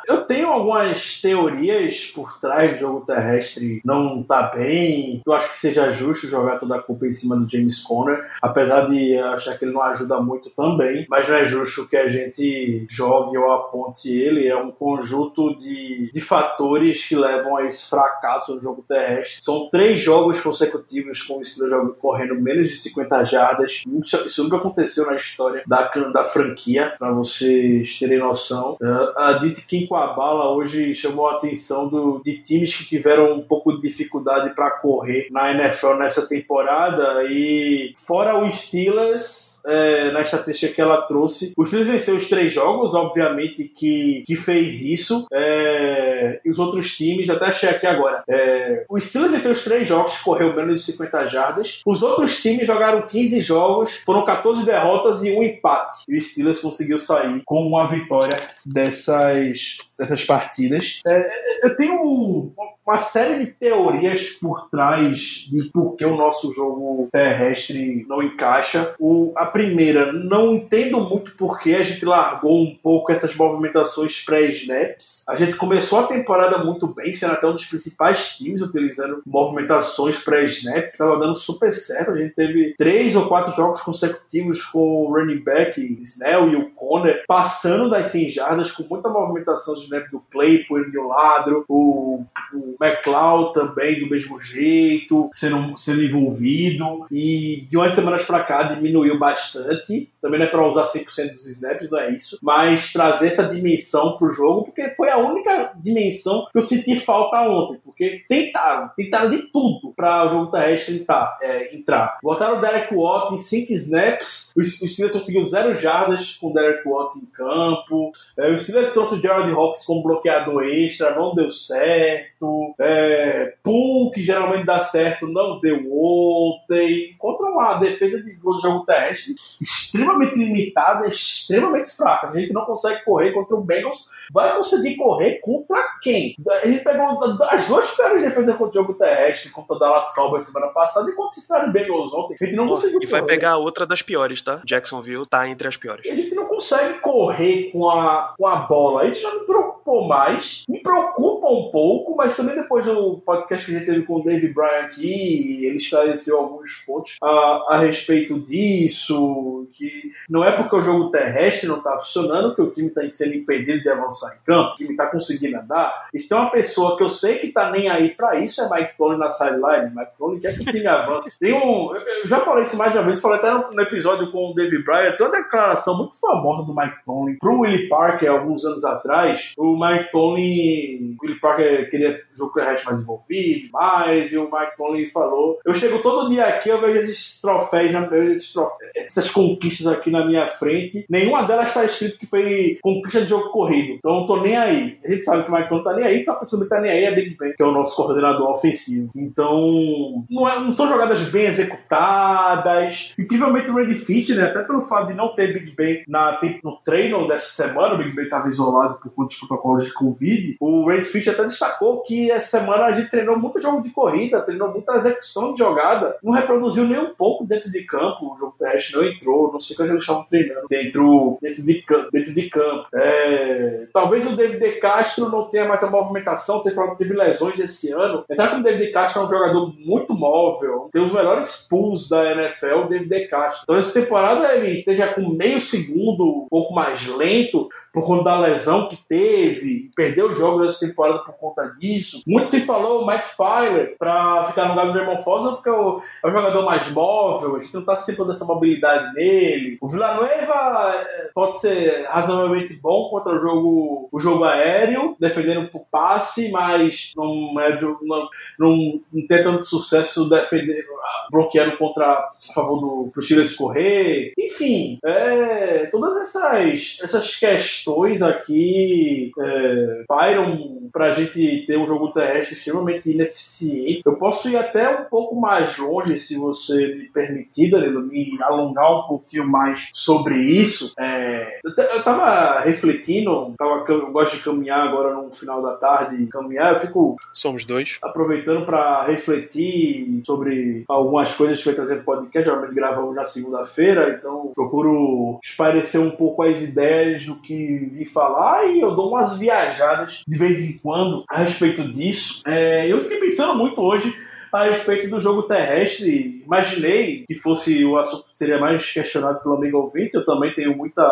[0.08, 5.22] Eu tenho algumas teorias por trás do jogo terrestre não tá bem.
[5.26, 8.88] Eu acho que seja justo jogar toda a culpa em cima do James Conner, apesar
[8.88, 11.06] de achar que ele não ajuda muito também.
[11.10, 14.48] Mas não é justo que a gente jogue ou aponte ele.
[14.48, 19.44] É um conjunto de, de fatores que levam a esse fracasso no jogo terrestre.
[19.44, 23.84] São três jogos consecutivos com o Steelers correndo menos de 50 jardas.
[24.26, 28.78] Isso nunca aconteceu na história da, da franquia, para vocês terem noção.
[28.82, 33.34] Uh, a Dite Kim a bala hoje chamou a atenção do, de times que tiveram
[33.34, 40.12] um pouco de dificuldade para correr na NFL nessa temporada e fora o Steelers é,
[40.12, 41.54] na estatística que ela trouxe.
[41.58, 45.28] O Steelers venceu os três jogos, obviamente que, que fez isso.
[45.32, 48.24] É, e os outros times, até achei aqui agora.
[48.30, 51.82] É, o Steelers venceu os três jogos, correu menos de 50 jardas.
[51.86, 56.04] Os outros times jogaram 15 jogos, foram 14 derrotas e um empate.
[56.08, 61.02] E o Steelers conseguiu sair com uma vitória dessas dessas partidas.
[61.06, 61.30] É,
[61.64, 62.54] eu tenho um,
[62.86, 68.96] uma série de teorias por trás de por que o nosso jogo terrestre não encaixa.
[69.00, 74.24] O, a primeira, não entendo muito por que a gente largou um pouco essas movimentações
[74.24, 75.24] pré-snaps.
[75.28, 80.18] A gente começou a temporada muito bem, sendo até um dos principais times utilizando movimentações
[80.20, 80.92] pré-snap.
[80.92, 82.12] Estava dando super certo.
[82.12, 86.70] A gente teve três ou quatro jogos consecutivos com o running back Snell e o
[86.72, 91.66] Conner passando das 100 jardas com muita movimentação de snap do Claypool e o Ladro,
[91.68, 92.24] o,
[92.54, 97.06] o McLeod também do mesmo jeito, sendo, sendo envolvido.
[97.12, 100.10] E de umas semanas para cá diminuiu bastante.
[100.22, 102.38] Também não é para usar 100% dos snaps, não é isso.
[102.42, 107.38] Mas trazer essa dimensão pro jogo, porque foi a única dimensão que eu senti falta
[107.50, 107.80] ontem.
[107.84, 111.38] Porque tentaram, tentaram de tudo para o jogo terrestre entrar.
[111.42, 112.18] É, entrar.
[112.22, 116.88] Botaram o Derek Watt em 5 snaps, os, Steelers conseguiu 0 jardas com o Derek
[116.88, 118.12] Watt em campo.
[118.38, 119.52] É, o Steelers trouxe o Gerald
[119.86, 122.74] Como bloqueador extra, não deu certo.
[122.80, 127.16] É, Pool, que geralmente dá certo, não deu ontem.
[127.18, 132.28] Contra uma defesa de jogo terrestre extremamente limitada, extremamente fraca.
[132.28, 134.08] A gente não consegue correr contra o Bengals.
[134.32, 136.36] Vai conseguir correr contra quem?
[136.64, 140.46] A gente pegou as duas piores defesas contra o jogo terrestre, contra o Dallas Cowboys
[140.46, 142.38] semana passada e contra o Cincinnati Bengals ontem.
[142.40, 144.62] A gente não conseguiu E vai pegar outra das piores, tá?
[144.66, 146.06] Jacksonville tá entre as piores.
[146.06, 149.08] E a gente não consegue correr com a, com a bola.
[149.08, 149.46] Isso já me
[149.88, 150.64] preocupou mais.
[150.68, 154.24] Me preocupa um pouco, mas também depois do podcast que a gente teve com o
[154.24, 160.76] Dave Bryan aqui, ele esclareceu alguns pontos a, a respeito disso, que não é porque
[160.76, 164.46] o jogo terrestre não tá funcionando que o time tá sendo impedido de avançar em
[164.46, 166.08] campo, o time tá conseguindo andar.
[166.14, 168.70] E se tem uma pessoa que eu sei que tá nem aí para isso, é
[168.70, 169.96] Mike Tony na sideline.
[169.96, 171.40] Mike Tony quer que o time avance.
[171.40, 171.96] Tem um.
[171.96, 174.54] Eu já falei isso mais de uma vez, falei até no, no episódio com o
[174.54, 178.84] Dave Bryan, tem uma declaração muito famosa do Mike Tony pro Willie Parker alguns anos
[178.84, 179.54] atrás.
[179.58, 184.78] O Mike Tony, o Willie Parker queria jogo terrestre mais envolvido, mais, e o Mike
[184.78, 189.88] Tony falou: Eu chego todo dia aqui, eu vejo esses troféus, esses troféus essas conquistas
[189.88, 191.06] aqui na minha frente.
[191.10, 193.94] Nenhuma delas está escrito que foi conquista de jogo corrido.
[193.94, 195.00] Então eu não tô nem aí.
[195.04, 196.82] A gente sabe que o Mike Tony tá nem aí, se a pessoa não tá
[196.82, 199.12] nem aí é Big Ben, que é o nosso coordenador ofensivo.
[199.16, 203.14] Então, não, é, não são jogadas bem executadas.
[203.18, 204.44] Incrivelmente o Randy Fitch, né?
[204.44, 208.16] Até pelo fato de não ter Big Ben na, no treino dessa semana, o Big
[208.16, 210.58] Ben estava isolado por conta dos protocolos de Covid.
[210.60, 214.42] O Randy Fitch até destacou que essa semana a gente treinou muito jogo de corrida,
[214.42, 218.34] treinou muita execução de jogada, não reproduziu nem um pouco dentro de campo.
[218.34, 222.34] O jogo terrestre não entrou, não sei quando eles estavam treinando dentro, dentro, de, dentro
[222.34, 222.88] de campo.
[222.94, 228.24] É, talvez o David Castro não tenha mais a movimentação, teve, teve lesões esse ano.
[228.28, 232.32] Mas que o David Castro é um jogador muito móvel, tem os melhores pulls da
[232.32, 233.64] NFL, o David Castro.
[233.64, 238.40] Então essa temporada ele esteja com meio segundo, um pouco mais lento, por conta da
[238.42, 242.22] lesão que teve, perdeu os jogos dessa temporada por conta disso.
[242.28, 245.72] Muito se falou o Mike Filer para ficar no lugar do Raymond Fosa porque é
[245.72, 249.80] o, é o jogador mais móvel, a gente não está sempre dessa mobilidade nele.
[249.82, 255.84] O Villanueva é, pode ser razoavelmente bom contra o jogo, o jogo aéreo, defendendo por
[255.90, 258.30] passe, mas não, é, não,
[258.60, 260.86] não, não tem tanto sucesso defendendo,
[261.32, 264.34] bloqueando contra a favor do pro Steelers correr.
[264.38, 272.12] Enfim, é, todas essas, essas questões aqui é, pairam para a gente ter um jogo
[272.12, 274.02] terrestre extremamente ineficiente.
[274.06, 279.00] Eu posso ir até um pouco mais longe, se você me permitir, Danilo, me alongar
[279.00, 280.94] um pouquinho mais sobre isso.
[280.98, 286.74] É, eu, estava refletindo, tava, eu gosto de caminhar agora no final da tarde, caminhar,
[286.74, 287.16] eu fico.
[287.34, 287.98] Somos dois.
[288.02, 294.52] Aproveitando para refletir sobre algumas coisas que foi trazer podcast, geralmente gravamos na segunda-feira, então
[294.54, 300.24] procuro esparecer um pouco as ideias do que vi falar e eu dou umas viajadas
[300.28, 302.42] de vez em quando a respeito disso.
[302.46, 304.27] É, eu fiquei pensando muito hoje
[304.58, 306.44] a respeito do jogo terrestre.
[306.46, 310.16] Imaginei que fosse o assunto que seria mais questionado pelo amigo ouvinte.
[310.16, 311.04] Eu também tenho muita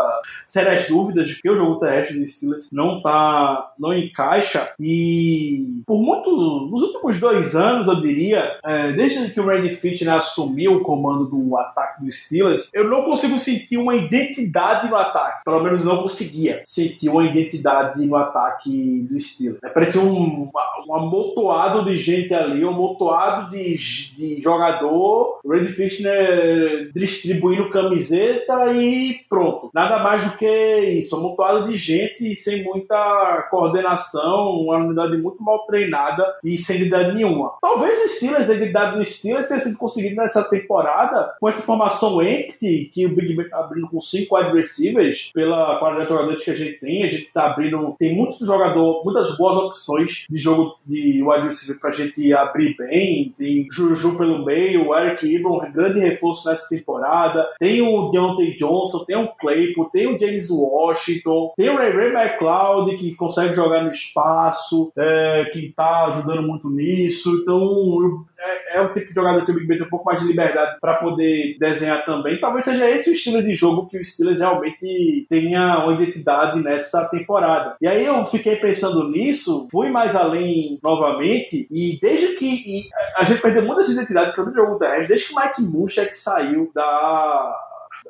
[0.48, 4.74] sérias dúvidas de que o jogo terrestre do Steelers não tá, não encaixa.
[4.80, 6.30] E por muito,
[6.72, 10.82] nos últimos dois anos, eu diria, é, desde que o Randy Fitch né, assumiu o
[10.82, 15.43] comando do ataque do Steelers, eu não consigo sentir uma identidade no ataque.
[15.43, 19.60] Pelo menos não conseguia sentir uma identidade no ataque do Steelers.
[19.64, 20.50] É, parecia um,
[20.88, 23.77] um amontoado de gente ali, um amontoado amontoado de,
[24.15, 29.69] de jogador, Red Fishner distribuindo camiseta e pronto.
[29.73, 35.65] Nada mais do que isso, amontoado de gente sem muita coordenação, uma unidade muito mal
[35.65, 37.53] treinada e sem idade nenhuma.
[37.61, 42.21] Talvez o Steelers, a idade do Steelers tenha sido conseguido nessa temporada com essa formação
[42.21, 46.43] empty que o Big Ben tá abrindo com cinco wide receivers pela qualidade de jogadores
[46.43, 47.03] que a gente tem.
[47.03, 51.79] A gente tá abrindo, tem muitos jogadores, muitas boas opções de jogo de wide receiver
[51.79, 53.14] pra gente abrir bem.
[53.38, 57.49] Tem Juju pelo meio, o Eric Ibram, grande reforço nessa temporada.
[57.59, 62.13] Tem o Deontay Johnson, tem o Claypool, tem o James Washington, tem o Ray Ray
[62.13, 67.39] McLeod que consegue jogar no espaço, é, que tá ajudando muito nisso.
[67.41, 70.20] Então, é, é o tipo de jogador que o Big Ben tem um pouco mais
[70.20, 72.39] de liberdade para poder desenhar também.
[72.39, 77.05] Talvez seja esse o estilo de jogo que o Steelers realmente tenha uma identidade nessa
[77.05, 77.76] temporada.
[77.82, 82.84] E aí eu fiquei pensando nisso, fui mais além novamente, e desde que e
[83.16, 87.56] a gente perdeu muitas identidades pelo jogo terrestre, desde que o Mike Munchak saiu da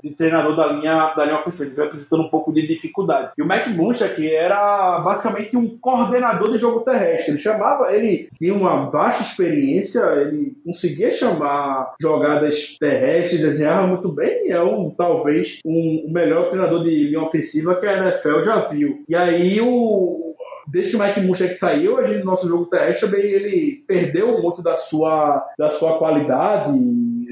[0.03, 1.65] de treinador da linha, da linha ofensiva.
[1.65, 3.31] Ele vai apresentando um pouco de dificuldade.
[3.37, 7.31] E o Mac Muncha, que era basicamente um coordenador de jogo terrestre.
[7.31, 14.47] Ele chamava, ele tinha uma baixa experiência, ele conseguia chamar jogadas terrestres, desenhava muito bem
[14.47, 18.59] e é um, talvez um, o melhor treinador de linha ofensiva que a NFL já
[18.61, 19.03] viu.
[19.07, 20.24] E aí o,
[20.67, 24.61] desde que o Mike Munchak saiu, a gente, nosso jogo terrestre também ele perdeu muito
[24.61, 26.71] da sua, da sua qualidade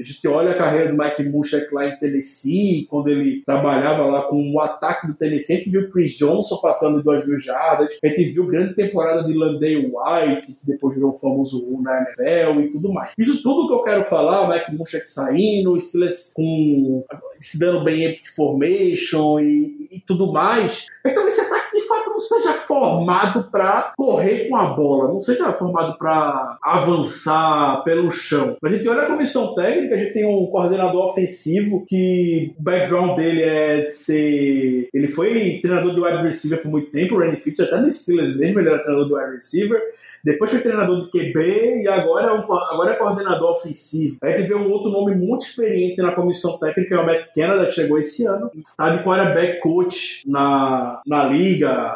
[0.04, 4.22] a gente olha a carreira do Mike Munchak lá em Tennessee, quando ele trabalhava lá
[4.22, 7.88] com o ataque do Tennessee, a gente viu Chris Johnson passando de 2 mil jardas,
[8.02, 12.60] a gente viu grande temporada de Landale White, que depois virou famoso 1 na NFL
[12.60, 13.12] e tudo mais.
[13.16, 17.04] Isso tudo que eu quero falar, o Mike Munchak saindo, o Steelers com,
[17.38, 21.86] se dando bem empty formation e, e tudo mais, é que talvez esse ataque de
[21.86, 28.10] fato não seja formado para correr com a bola, não seja formado para avançar pelo
[28.10, 28.56] chão.
[28.62, 33.16] A gente olha a comissão técnica, a gente tem um coordenador ofensivo que o background
[33.16, 34.88] dele é de ser.
[34.92, 38.36] Ele foi treinador de wide receiver por muito tempo, o Randy Fitch, até no Steelers
[38.36, 39.80] mesmo, ele era treinador de wide receiver.
[40.24, 44.16] Depois foi treinador de QB e agora é, um, agora é coordenador ofensivo.
[44.22, 47.72] Aí teve um outro nome muito experiente na comissão técnica, é o Matt Canada, que
[47.72, 48.50] chegou esse ano.
[48.56, 51.94] Está de quarterback coach na, na liga.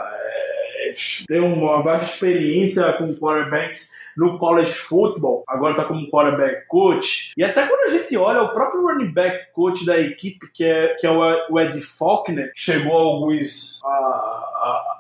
[1.27, 7.33] Tem uma vasta experiência com quarterbacks no college football, agora está como quarterback coach.
[7.37, 10.95] E até quando a gente olha o próprio running back coach da equipe, que é,
[10.95, 13.81] que é o Ed Faulkner, chegou a alguns.
[13.85, 14.98] A, a,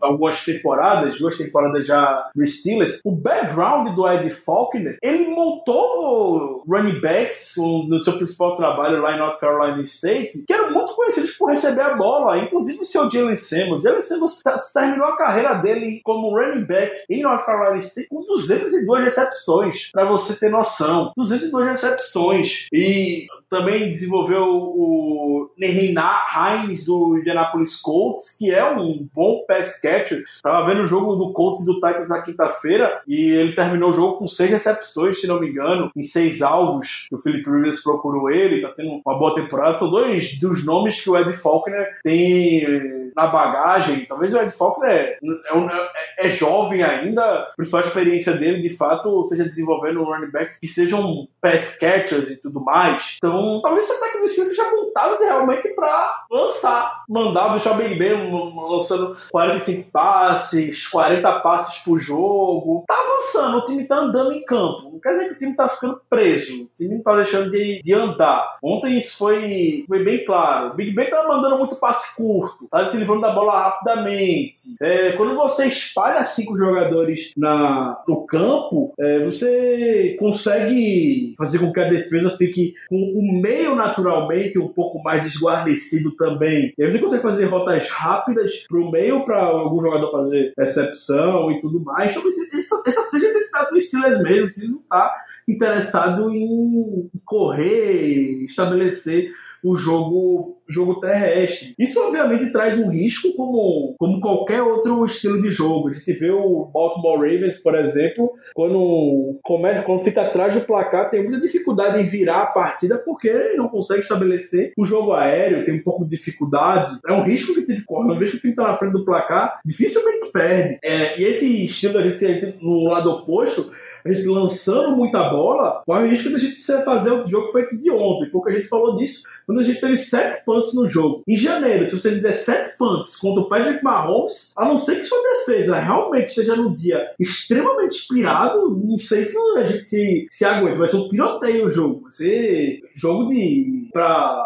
[0.00, 7.00] algumas temporadas, duas temporadas já no Steelers, o background do Ed Faulkner, ele montou running
[7.00, 11.50] backs no seu principal trabalho lá em North Carolina State, que eram muito conhecidos por
[11.50, 13.82] receber a bola, inclusive o seu Jalen Samuels.
[13.82, 14.42] Jalen Samuels
[14.72, 20.04] terminou a carreira dele como running back em North Carolina State com 202 recepções, para
[20.04, 21.12] você ter noção.
[21.16, 22.66] 202 recepções.
[22.72, 30.24] E também desenvolveu o Nereinar Hines do Indianapolis Colts, que é um bom pass catcher.
[30.42, 33.94] Tava vendo o jogo do Colts e do Titans na quinta-feira e ele terminou o
[33.94, 37.06] jogo com seis recepções, se não me engano, em seis alvos.
[37.12, 39.78] O Philip Rivers procurou ele, tá tendo uma boa temporada.
[39.78, 44.06] São dois dos nomes que o Ed Faulkner tem na bagagem.
[44.06, 49.24] Talvez o Ed Faulkner é, é, é, jovem ainda, a principal experiência dele, de fato,
[49.24, 53.16] seja desenvolvendo running backs que sejam pass catchers e tudo mais.
[53.18, 53.86] Então, talvez
[54.22, 61.40] do Steelers seja montado realmente para lançar, mandar deixar bem bem, lançando 45 passes, 40
[61.40, 62.84] passes por jogo.
[62.86, 64.90] Tá avançando, o time tá andando em campo.
[64.92, 67.80] Não quer dizer que o time tá ficando preso, o time não tá deixando de,
[67.82, 68.58] de andar.
[68.62, 70.70] Ontem isso foi, foi bem claro.
[70.70, 74.76] O Big Ben tá mandando muito passe curto, tá livrando da bola rapidamente.
[74.80, 81.80] É, quando você espalha cinco jogadores na, no campo, é, você consegue fazer com que
[81.80, 86.72] a defesa fique com o meio naturalmente um pouco mais desguarnecido também.
[86.78, 91.60] E aí você consegue fazer rotas rápidas pro meio para algum jogador fazer recepção e
[91.60, 92.16] tudo mais.
[92.16, 94.42] Então, essa, essa seja a identidade do Steelers mesmo.
[94.42, 95.14] O não tá
[95.48, 99.32] interessado em correr, estabelecer
[99.64, 101.74] o jogo, jogo terrestre.
[101.78, 105.88] Isso, obviamente, traz um risco como, como qualquer outro estilo de jogo.
[105.88, 111.10] A gente vê o Baltimore Ravens, por exemplo, quando, começa, quando fica atrás do placar,
[111.10, 115.74] tem muita dificuldade em virar a partida porque não consegue estabelecer o jogo aéreo, tem
[115.74, 116.98] um pouco de dificuldade.
[117.06, 118.04] É um risco que time corre.
[118.04, 120.78] Uma vez que o time está na frente do placar, dificilmente perde.
[120.82, 123.70] É, e esse estilo, a gente, no lado oposto,
[124.04, 127.90] a gente lançando muita bola, corre o risco da gente fazer o jogo feito de
[127.90, 131.22] ontem, porque a gente falou disso quando a gente teve sete punts no jogo.
[131.26, 135.04] Em janeiro, se você fizer sete punts contra o Patrick Mahomes, a não ser que
[135.04, 140.44] sua defesa realmente esteja no dia extremamente inspirado, não sei se a gente se, se
[140.44, 140.78] aguenta.
[140.78, 142.02] Vai ser um tiroteio o jogo.
[142.02, 143.88] Vai ser jogo de.
[143.92, 144.42] pra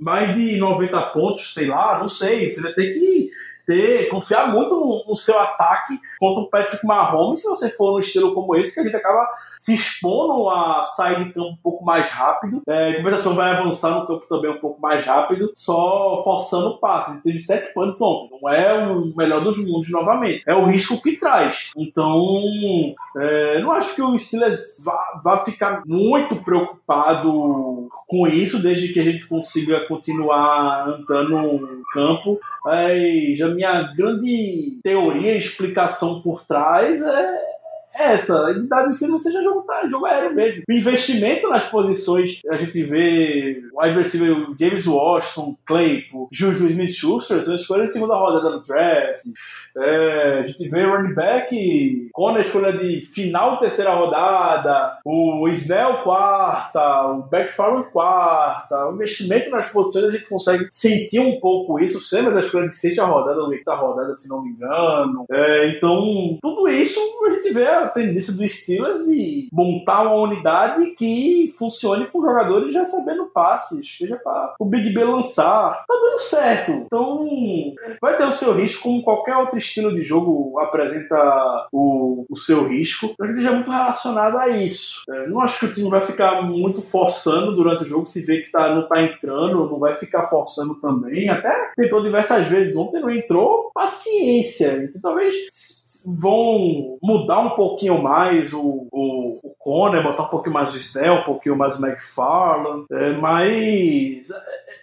[0.00, 2.50] mais de 90 pontos, sei lá, não sei.
[2.50, 3.30] Você vai ter que
[3.66, 8.00] ter, confiar muito no, no, seu ataque contra o Patrick Mahomes, se você for no
[8.00, 9.26] estilo como esse, que a gente acaba
[9.58, 12.62] se expondo a sair de campo um pouco mais rápido.
[12.66, 16.78] É, a compensação vai avançar no campo também um pouco mais rápido, só forçando o
[16.78, 17.12] passe.
[17.12, 18.38] Ele teve sete punts ontem.
[18.40, 20.42] Não é o melhor dos mundos novamente.
[20.46, 21.70] É o risco que traz.
[21.76, 22.20] Então,
[23.16, 29.00] é, não acho que o Steelers vá, vá ficar muito preocupado com isso, desde que
[29.00, 32.38] a gente consiga continuar andando no campo.
[32.64, 37.54] Mas a minha grande teoria explicação por trás é
[37.94, 38.52] essa.
[38.68, 40.62] Dado isso, você já jogo, tá, jogo aéreo mesmo.
[40.68, 47.54] O investimento nas posições, a gente vê o receiver James Washington, Claypool, Juju Smith-Schuster, são
[47.54, 49.22] escolhas em segunda rodada no draft.
[49.76, 55.48] É, a gente vê o running back com a escolha de final terceira rodada, o
[55.48, 61.78] Snell quarta, o Backfarland quarta, o investimento nas posições a gente consegue sentir um pouco
[61.78, 65.24] isso, sempre da escolha de sexta rodada, ou oitava rodada, se não me engano.
[65.30, 70.86] É, então, tudo isso a gente vê a tendência do Steelers de montar uma unidade
[70.96, 75.84] que funcione com jogadores já sabendo passes, seja para o Big B lançar.
[75.86, 76.70] Tá dando certo.
[76.72, 77.26] Então,
[78.00, 82.66] vai ter o seu risco como qualquer outro estilo de jogo apresenta o, o seu
[82.66, 85.02] risco, para que esteja muito relacionado a isso.
[85.08, 88.42] É, não acho que o time vai ficar muito forçando durante o jogo, se vê
[88.42, 91.28] que tá, não tá entrando, não vai ficar forçando também.
[91.28, 93.70] Até tentou diversas vezes ontem, não entrou.
[93.74, 94.84] Paciência.
[94.84, 95.34] Então talvez
[96.06, 101.14] vão mudar um pouquinho mais o, o, o Conner, botar um pouquinho mais o Snell,
[101.14, 104.28] um pouquinho mais o McFarland, é, mas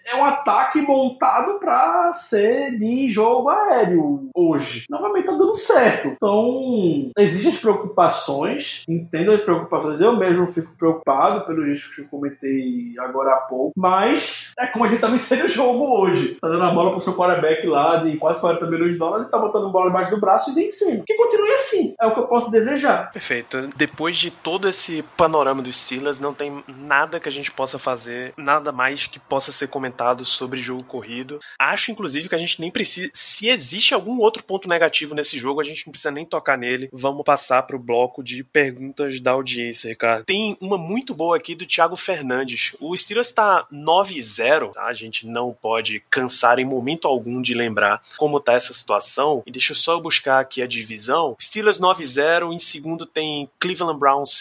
[0.05, 4.85] é um ataque montado para ser de jogo aéreo hoje.
[4.89, 6.09] Novamente tá dando certo.
[6.09, 12.07] Então, existem as preocupações, entendo as preocupações, eu mesmo fico preocupado pelo risco que eu
[12.07, 16.37] comentei agora há pouco, mas é como a gente tá vencendo o jogo hoje.
[16.41, 19.31] Tá dando a bola pro seu quarterback lá de quase 40 milhões de dólares e
[19.31, 21.03] tá botando a bola embaixo do braço e vencendo.
[21.15, 23.11] Continue assim, é o que eu posso desejar.
[23.11, 23.69] Perfeito.
[23.75, 28.33] Depois de todo esse panorama dos Steelers, não tem nada que a gente possa fazer,
[28.37, 31.39] nada mais que possa ser comentado comentado sobre jogo corrido.
[31.59, 33.09] Acho, inclusive, que a gente nem precisa.
[33.13, 36.89] Se existe algum outro ponto negativo nesse jogo, a gente não precisa nem tocar nele.
[36.93, 40.25] Vamos passar para o bloco de perguntas da audiência, Ricardo.
[40.25, 42.75] Tem uma muito boa aqui do Thiago Fernandes.
[42.79, 44.85] O Steelers está 9-0, tá?
[44.85, 49.43] A gente não pode cansar em momento algum de lembrar como tá essa situação.
[49.45, 51.00] E deixa eu só buscar aqui a divisão.
[51.39, 54.33] Steelers 9-0, em segundo tem Cleveland Browns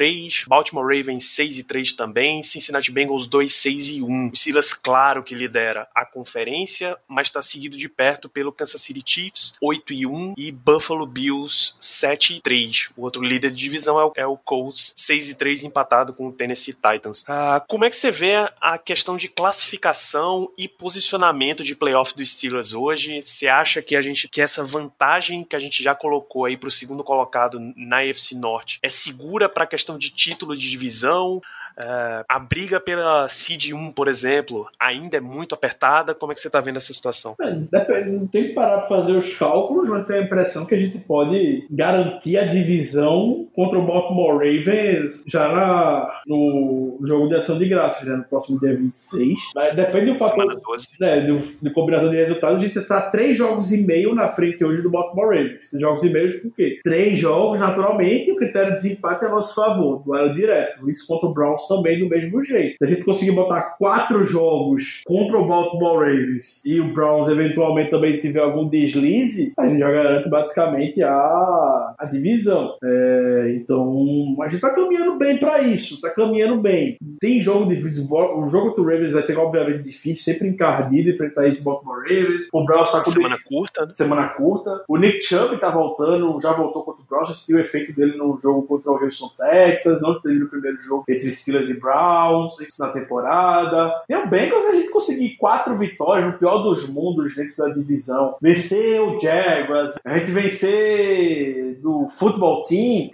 [0.00, 4.32] 6-3, Baltimore Ravens 6-3 também, Cincinnati Bengals 2-6-1.
[4.32, 9.02] O Steelers, claro, que lidera a conferência, mas está seguido de perto pelo Kansas City
[9.04, 12.90] Chiefs, 8 e 1, e Buffalo Bills, 7 e 3.
[12.96, 16.28] O outro líder de divisão é o, é o Colts, 6 e 3, empatado com
[16.28, 17.24] o Tennessee Titans.
[17.28, 22.30] Ah, como é que você vê a questão de classificação e posicionamento de playoff dos
[22.32, 23.20] Steelers hoje?
[23.22, 26.68] Você acha que a gente que essa vantagem que a gente já colocou aí para
[26.68, 31.40] o segundo colocado na UFC Norte é segura para a questão de título de divisão?
[31.80, 36.14] Uh, a briga pela Seed 1, por exemplo, ainda é muito apertada.
[36.14, 37.34] Como é que você está vendo essa situação?
[37.40, 40.78] É, depende, tem que parar para fazer os cálculos, mas tenho a impressão que a
[40.78, 47.58] gente pode garantir a divisão contra o Baltimore Ravens já na, no jogo de ação
[47.58, 49.38] de graças, né, no próximo dia 26.
[49.54, 50.60] Mas depende do fator
[51.00, 51.26] né,
[51.72, 52.56] combinação de resultados.
[52.56, 55.70] A gente está três jogos e meio na frente hoje do Baltimore Ravens.
[55.78, 56.80] Jogos e meio por quê?
[56.82, 60.88] Três jogos, naturalmente, o critério de desempate é a nosso favor, duelo direto.
[60.88, 62.76] Isso contra o Browns também do mesmo jeito.
[62.76, 67.90] Se a gente conseguir botar quatro jogos contra o Baltimore Ravens e o Browns eventualmente
[67.90, 72.74] também tiver algum deslize, a gente já garante basicamente a, a divisão.
[72.82, 76.96] É, então, a gente tá caminhando bem para isso, tá caminhando bem.
[77.20, 81.62] Tem jogo difícil, o jogo do Ravens vai ser obviamente difícil, sempre encardido enfrentar esse
[81.62, 82.48] Baltimore Ravens.
[82.52, 83.92] O Browns tá com semana curta, né?
[83.92, 84.84] semana curta.
[84.88, 88.36] O Nick Chubb tá voltando, já voltou contra o Browns, assistiu o efeito dele no
[88.38, 92.52] jogo contra o Houston Texas, não teve no primeiro jogo entre Steelers Steelers e Browns
[92.78, 93.92] na temporada.
[94.08, 98.36] Tem o Bengals a gente conseguir quatro vitórias no pior dos mundos dentro da divisão.
[98.40, 103.10] Vencer o Jaguars, a gente vencer do futebol team,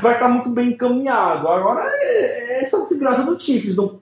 [0.00, 1.48] vai estar muito bem encaminhado.
[1.48, 3.98] Agora, é essa desgraça do Chiefs no,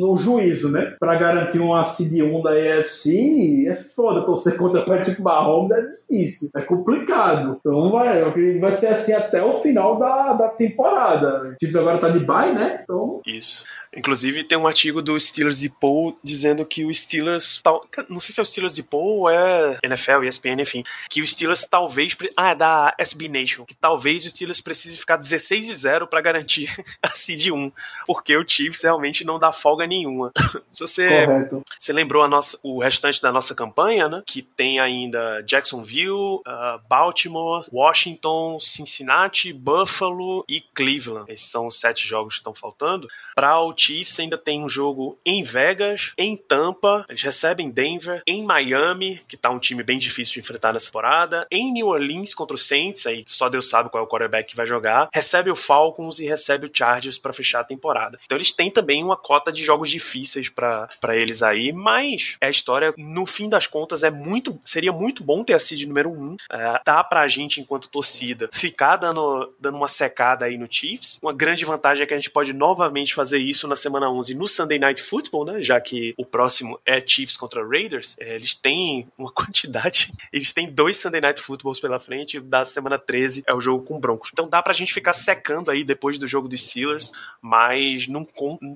[0.00, 0.96] no juízo, né?
[0.98, 6.50] Para garantir uma cd 1 da AFC, é foda torcer contra Patrick Mahomes, é difícil,
[6.54, 7.58] é complicado.
[7.60, 11.50] Então, vai, vai ser assim até o final da, da temporada.
[11.50, 12.65] O Chiefs agora tá de bye, né?
[12.66, 13.20] Então.
[13.26, 13.64] Isso.
[13.94, 17.60] Inclusive, tem um artigo do Steelers e Paul dizendo que o Steelers.
[17.62, 20.84] Tal, não sei se é o Steelers e Paul ou é NFL, ESPN, enfim.
[21.08, 22.16] Que o Steelers talvez.
[22.36, 23.64] Ah, é da SB Nation.
[23.64, 27.72] Que talvez o Steelers precise ficar 16 e 0 para garantir a Seed 1.
[28.06, 30.32] Porque o Chiefs realmente não dá folga nenhuma.
[30.70, 31.08] se você.
[31.08, 31.62] Correto.
[31.78, 34.22] Você lembrou a nossa, o restante da nossa campanha, né?
[34.26, 41.30] Que tem ainda Jacksonville, uh, Baltimore, Washington, Cincinnati, Buffalo e Cleveland.
[41.30, 43.08] Esses são os sete jogos que estão faltando.
[43.34, 48.44] Para o Chiefs ainda tem um jogo em Vegas, em Tampa, eles recebem Denver, em
[48.44, 52.56] Miami, que tá um time bem difícil de enfrentar nessa temporada, em New Orleans contra
[52.56, 55.56] o Saints, aí só Deus sabe qual é o quarterback que vai jogar, recebe o
[55.56, 58.18] Falcons e recebe o Chargers para fechar a temporada.
[58.24, 62.50] Então eles têm também uma cota de jogos difíceis para eles aí, mas é a
[62.50, 66.12] história, no fim das contas, é muito seria muito bom ter a seed número 1,
[66.12, 71.18] um, é, dá pra gente, enquanto torcida, ficar dando, dando uma secada aí no Chiefs.
[71.22, 74.48] Uma grande vantagem é que a gente pode novamente fazer isso na semana 11 no
[74.48, 75.62] Sunday Night Football, né?
[75.62, 78.16] Já que o próximo é Chiefs contra Raiders.
[78.18, 80.12] É, eles têm uma quantidade.
[80.32, 82.40] Eles têm dois Sunday Night Footballs pela frente.
[82.40, 84.30] Da semana 13 é o jogo com Broncos.
[84.32, 88.26] Então dá pra gente ficar secando aí depois do jogo dos Steelers, mas não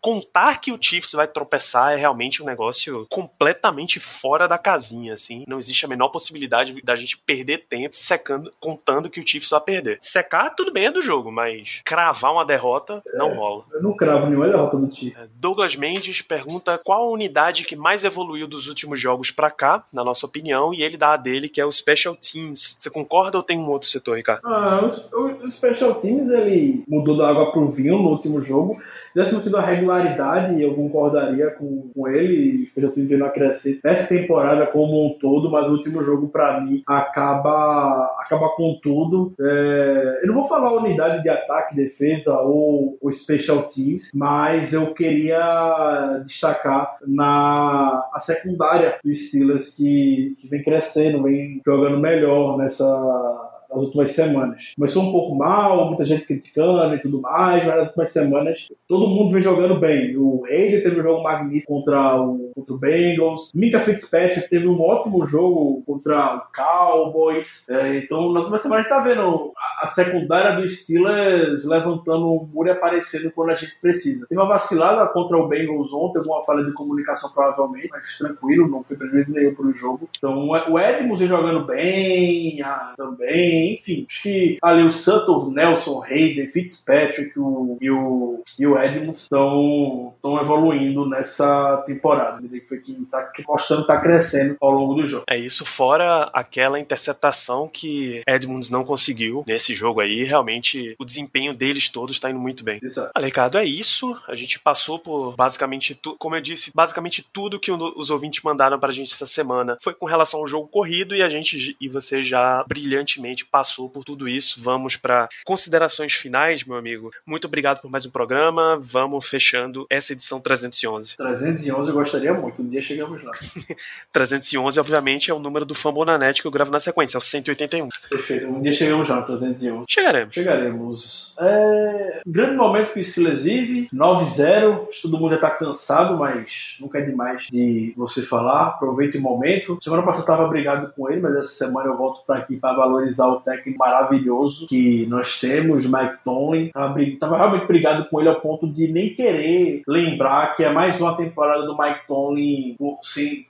[0.00, 5.44] contar que o Chiefs vai tropeçar é realmente um negócio completamente fora da casinha, assim.
[5.46, 9.60] Não existe a menor possibilidade da gente perder tempo secando, contando que o Chiefs vai
[9.60, 9.98] perder.
[10.00, 13.64] Secar, tudo bem é do jogo, mas cravar uma derrota não rola.
[13.72, 15.14] Eu não cravo nenhuma derrota do time.
[15.34, 20.04] Douglas Mendes pergunta qual a unidade que mais evoluiu dos últimos jogos para cá, na
[20.04, 22.76] nossa opinião, e ele dá a dele, que é o Special Teams.
[22.78, 24.42] Você concorda ou tem um outro setor, Ricardo?
[24.44, 28.78] Ah, o, o Special Teams ele mudou da água pro vinho no último jogo.
[28.80, 32.64] Se tivesse mantido a regularidade, eu concordaria com, com ele.
[32.64, 36.28] O Special Teams veio a crescer essa temporada como um todo, mas o último jogo
[36.28, 39.34] para mim acaba, acaba com tudo.
[39.40, 44.92] É, eu não vou falar unidade de ataque, defesa ou, ou Special Teams, mas eu
[44.94, 53.49] queria destacar na a secundária do Steelers que, que vem crescendo, vem jogando melhor nessa
[53.72, 54.72] nas últimas semanas.
[54.76, 59.08] Começou um pouco mal, muita gente criticando e tudo mais, mas nas últimas semanas todo
[59.08, 60.16] mundo vem jogando bem.
[60.16, 63.50] O Hayden teve um jogo magnífico contra o, contra o Bengals.
[63.54, 67.64] Mika Fitzpatrick teve um ótimo jogo contra o Cowboys.
[67.68, 72.26] É, então, nas últimas semanas a gente tá vendo a, a secundária do Steelers levantando
[72.26, 74.26] o muro e aparecendo quando a gente precisa.
[74.28, 78.82] Teve uma vacilada contra o Bengals ontem, alguma falha de comunicação provavelmente, mas tranquilo, não
[78.82, 80.08] foi prejuízo nenhum pro jogo.
[80.16, 86.48] Então, o Edmonds jogando bem ah, também enfim, acho que ali o Santos, Nelson, Hayden,
[86.48, 92.40] Fitzpatrick o, e, o, e o Edmonds estão evoluindo nessa temporada.
[92.44, 95.24] Ele foi que está mostrando que está crescendo ao longo do jogo.
[95.28, 101.54] É isso, fora aquela interceptação que Edmonds não conseguiu nesse jogo aí, realmente o desempenho
[101.54, 102.80] deles todos está indo muito bem.
[102.82, 103.10] Exato.
[103.14, 104.16] Ah, Ricardo, é isso.
[104.28, 108.78] A gente passou por basicamente tudo, como eu disse, basicamente tudo que os ouvintes mandaram
[108.78, 111.88] para a gente essa semana foi com relação ao jogo corrido e a gente e
[111.88, 114.60] você já brilhantemente passou por tudo isso.
[114.62, 117.10] Vamos para considerações finais, meu amigo.
[117.26, 118.78] Muito obrigado por mais um programa.
[118.80, 121.16] Vamos fechando essa edição 311.
[121.16, 123.32] 311 eu gostaria muito, um dia chegamos lá.
[124.12, 127.88] 311, obviamente, é o número do Fambonanet que eu gravo na sequência, é o 181.
[128.08, 129.86] Perfeito, um dia chegamos lá, 311.
[129.88, 130.34] Chegaremos.
[130.34, 131.36] Chegaremos.
[131.40, 132.22] É...
[132.26, 134.88] Grande momento que o Silas vive, 9-0.
[135.02, 138.68] Todo mundo já tá cansado, mas nunca é demais de você falar.
[138.68, 139.78] Aproveite o momento.
[139.80, 142.74] Semana passada eu tava brigado com ele, mas essa semana eu volto para aqui para
[142.74, 146.70] valorizar o técnico maravilhoso que nós temos, Mike Tomlin.
[147.18, 151.16] Tava, realmente brigado com ele ao ponto de nem querer lembrar que é mais uma
[151.16, 152.98] temporada do Mike Tomlin com,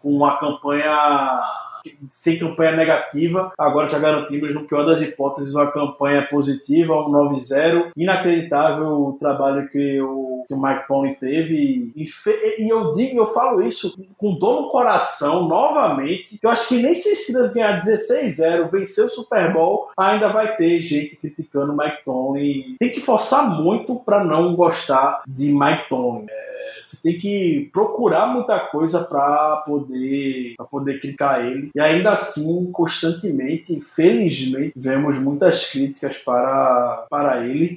[0.01, 1.43] com uma campanha
[2.09, 3.53] sem campanha negativa.
[3.59, 7.91] Agora já garantimos, no pior das hipóteses, uma campanha positiva, um 9-0.
[7.97, 11.93] Inacreditável o trabalho que o, que o Mike Tomlin teve.
[11.95, 12.09] E,
[12.59, 16.95] e, eu digo, eu falo isso com dor no coração, novamente, eu acho que nem
[16.95, 21.76] se o Steelers ganhar 16-0, vencer o Super Bowl, ainda vai ter gente criticando o
[21.76, 22.76] Mike Tomlin.
[22.78, 25.81] Tem que forçar muito para não gostar de Mike.
[26.28, 31.70] É, você tem que procurar muita coisa para poder para poder clicar ele.
[31.74, 37.76] E ainda assim, constantemente, felizmente, vemos muitas críticas para, para ele.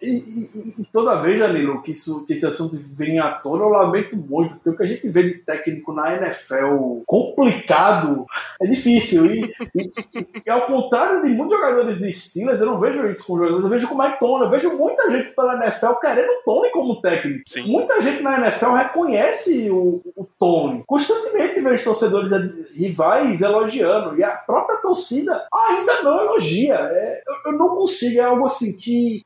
[0.00, 3.68] E, e, e, toda vez, Danilo, que, isso, que esse assunto vem à tona, eu
[3.68, 8.26] lamento muito, porque o que a gente vê de técnico na NFL complicado
[8.60, 9.26] é difícil.
[9.26, 13.64] E, e, ao contrário de muitos jogadores de Steelers, eu não vejo isso com jogadores,
[13.64, 17.00] eu vejo com Mike Tony, eu vejo muita gente pela NFL querendo o Tony como
[17.00, 17.42] técnico.
[17.46, 17.64] Sim.
[17.64, 20.82] Muita gente na NFL reconhece o, o Tony.
[20.86, 22.30] Constantemente vejo torcedores
[22.74, 26.74] rivais elogiando, e a própria torcida ainda não elogia.
[26.74, 29.22] É, eu, eu não consigo, é algo assim que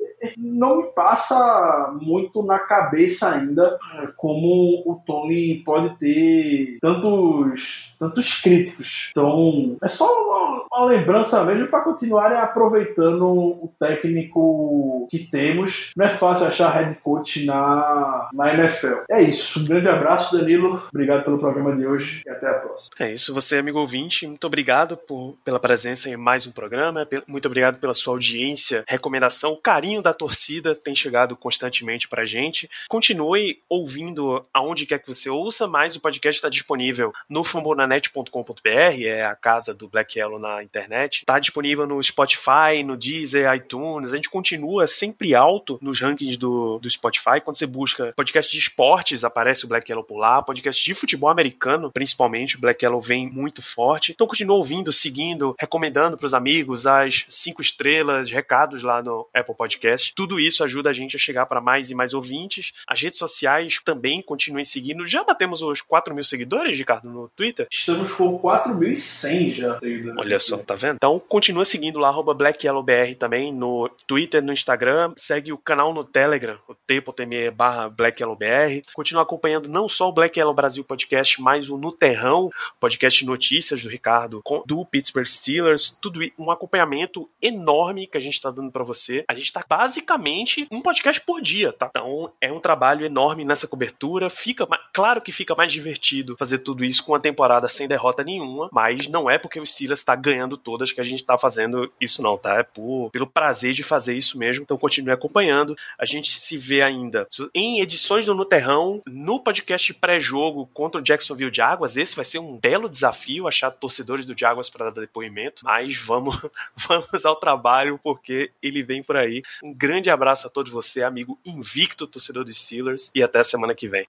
[0.62, 8.40] não me passa muito na cabeça ainda é, como o Tony pode ter tantos, tantos
[8.40, 9.08] críticos.
[9.10, 15.90] Então, é só uma, uma lembrança mesmo para continuarem aproveitando o técnico que temos.
[15.96, 19.02] Não é fácil achar head coach na, na NFL.
[19.10, 19.58] É isso.
[19.60, 20.80] Um grande abraço, Danilo.
[20.94, 22.94] Obrigado pelo programa de hoje e até a próxima.
[23.00, 23.34] É isso.
[23.34, 27.08] Você, amigo ouvinte, muito obrigado por, pela presença em mais um programa.
[27.26, 32.68] Muito obrigado pela sua audiência, recomendação, carinho da torcida tem chegado constantemente pra gente.
[32.88, 39.24] Continue ouvindo aonde quer que você ouça, mas o podcast está disponível no fambonanet.com.br, é
[39.24, 41.20] a casa do Black Yellow na internet.
[41.20, 44.12] Está disponível no Spotify, no Deezer, iTunes.
[44.12, 47.40] A gente continua sempre alto nos rankings do, do Spotify.
[47.42, 50.42] Quando você busca podcast de esportes, aparece o Black Yellow por lá.
[50.42, 54.12] Podcast de futebol americano, principalmente, o Black Yellow vem muito forte.
[54.12, 59.54] Então continua ouvindo, seguindo, recomendando para os amigos as cinco estrelas, recados lá no Apple
[59.54, 60.14] Podcast.
[60.14, 62.72] Tudo isso ajuda a gente a chegar para mais e mais ouvintes.
[62.86, 65.06] As redes sociais também continuem seguindo.
[65.06, 67.66] Já batemos os 4 mil seguidores, Ricardo, no Twitter?
[67.70, 69.78] Estamos com 4.100 já.
[70.18, 70.96] Olha só, tá vendo?
[70.96, 75.12] Então continua seguindo lá, BlackYellowBR também no Twitter, no Instagram.
[75.16, 78.82] Segue o canal no Telegram, o t.me barra BlackYellowBR.
[78.94, 83.26] Continua acompanhando não só o Black Yellow Brasil Podcast, mas o No Terrão, podcast de
[83.26, 85.96] notícias do Ricardo, do Pittsburgh Steelers.
[86.00, 89.24] Tudo um acompanhamento enorme que a gente está dando para você.
[89.28, 90.31] A gente está basicamente
[90.70, 91.88] um podcast por dia, tá?
[91.90, 94.30] Então é um trabalho enorme nessa cobertura.
[94.30, 98.68] Fica, claro que fica mais divertido fazer tudo isso com uma temporada sem derrota nenhuma,
[98.72, 102.22] mas não é porque o Steelers está ganhando todas que a gente está fazendo isso
[102.22, 102.58] não, tá?
[102.58, 104.62] É por, pelo prazer de fazer isso mesmo.
[104.62, 105.76] Então continue acompanhando.
[105.98, 111.54] A gente se vê ainda em edições do Nuterrão, no podcast pré-jogo contra o Jacksonville
[111.54, 111.96] Jaguars.
[111.96, 116.36] Esse vai ser um belo desafio achar torcedores do Jaguars para dar depoimento, mas vamos
[116.76, 119.42] vamos ao trabalho porque ele vem por aí.
[119.62, 123.44] Um grande abraço abraço a todos você, amigo invicto torcedor dos Steelers, e até a
[123.44, 124.06] semana que vem.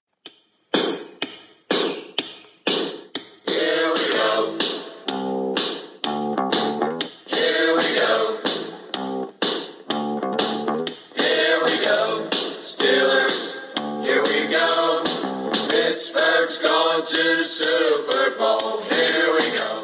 [15.68, 18.80] Pittsburgh's to Super Bowl.
[18.82, 19.83] Here we go.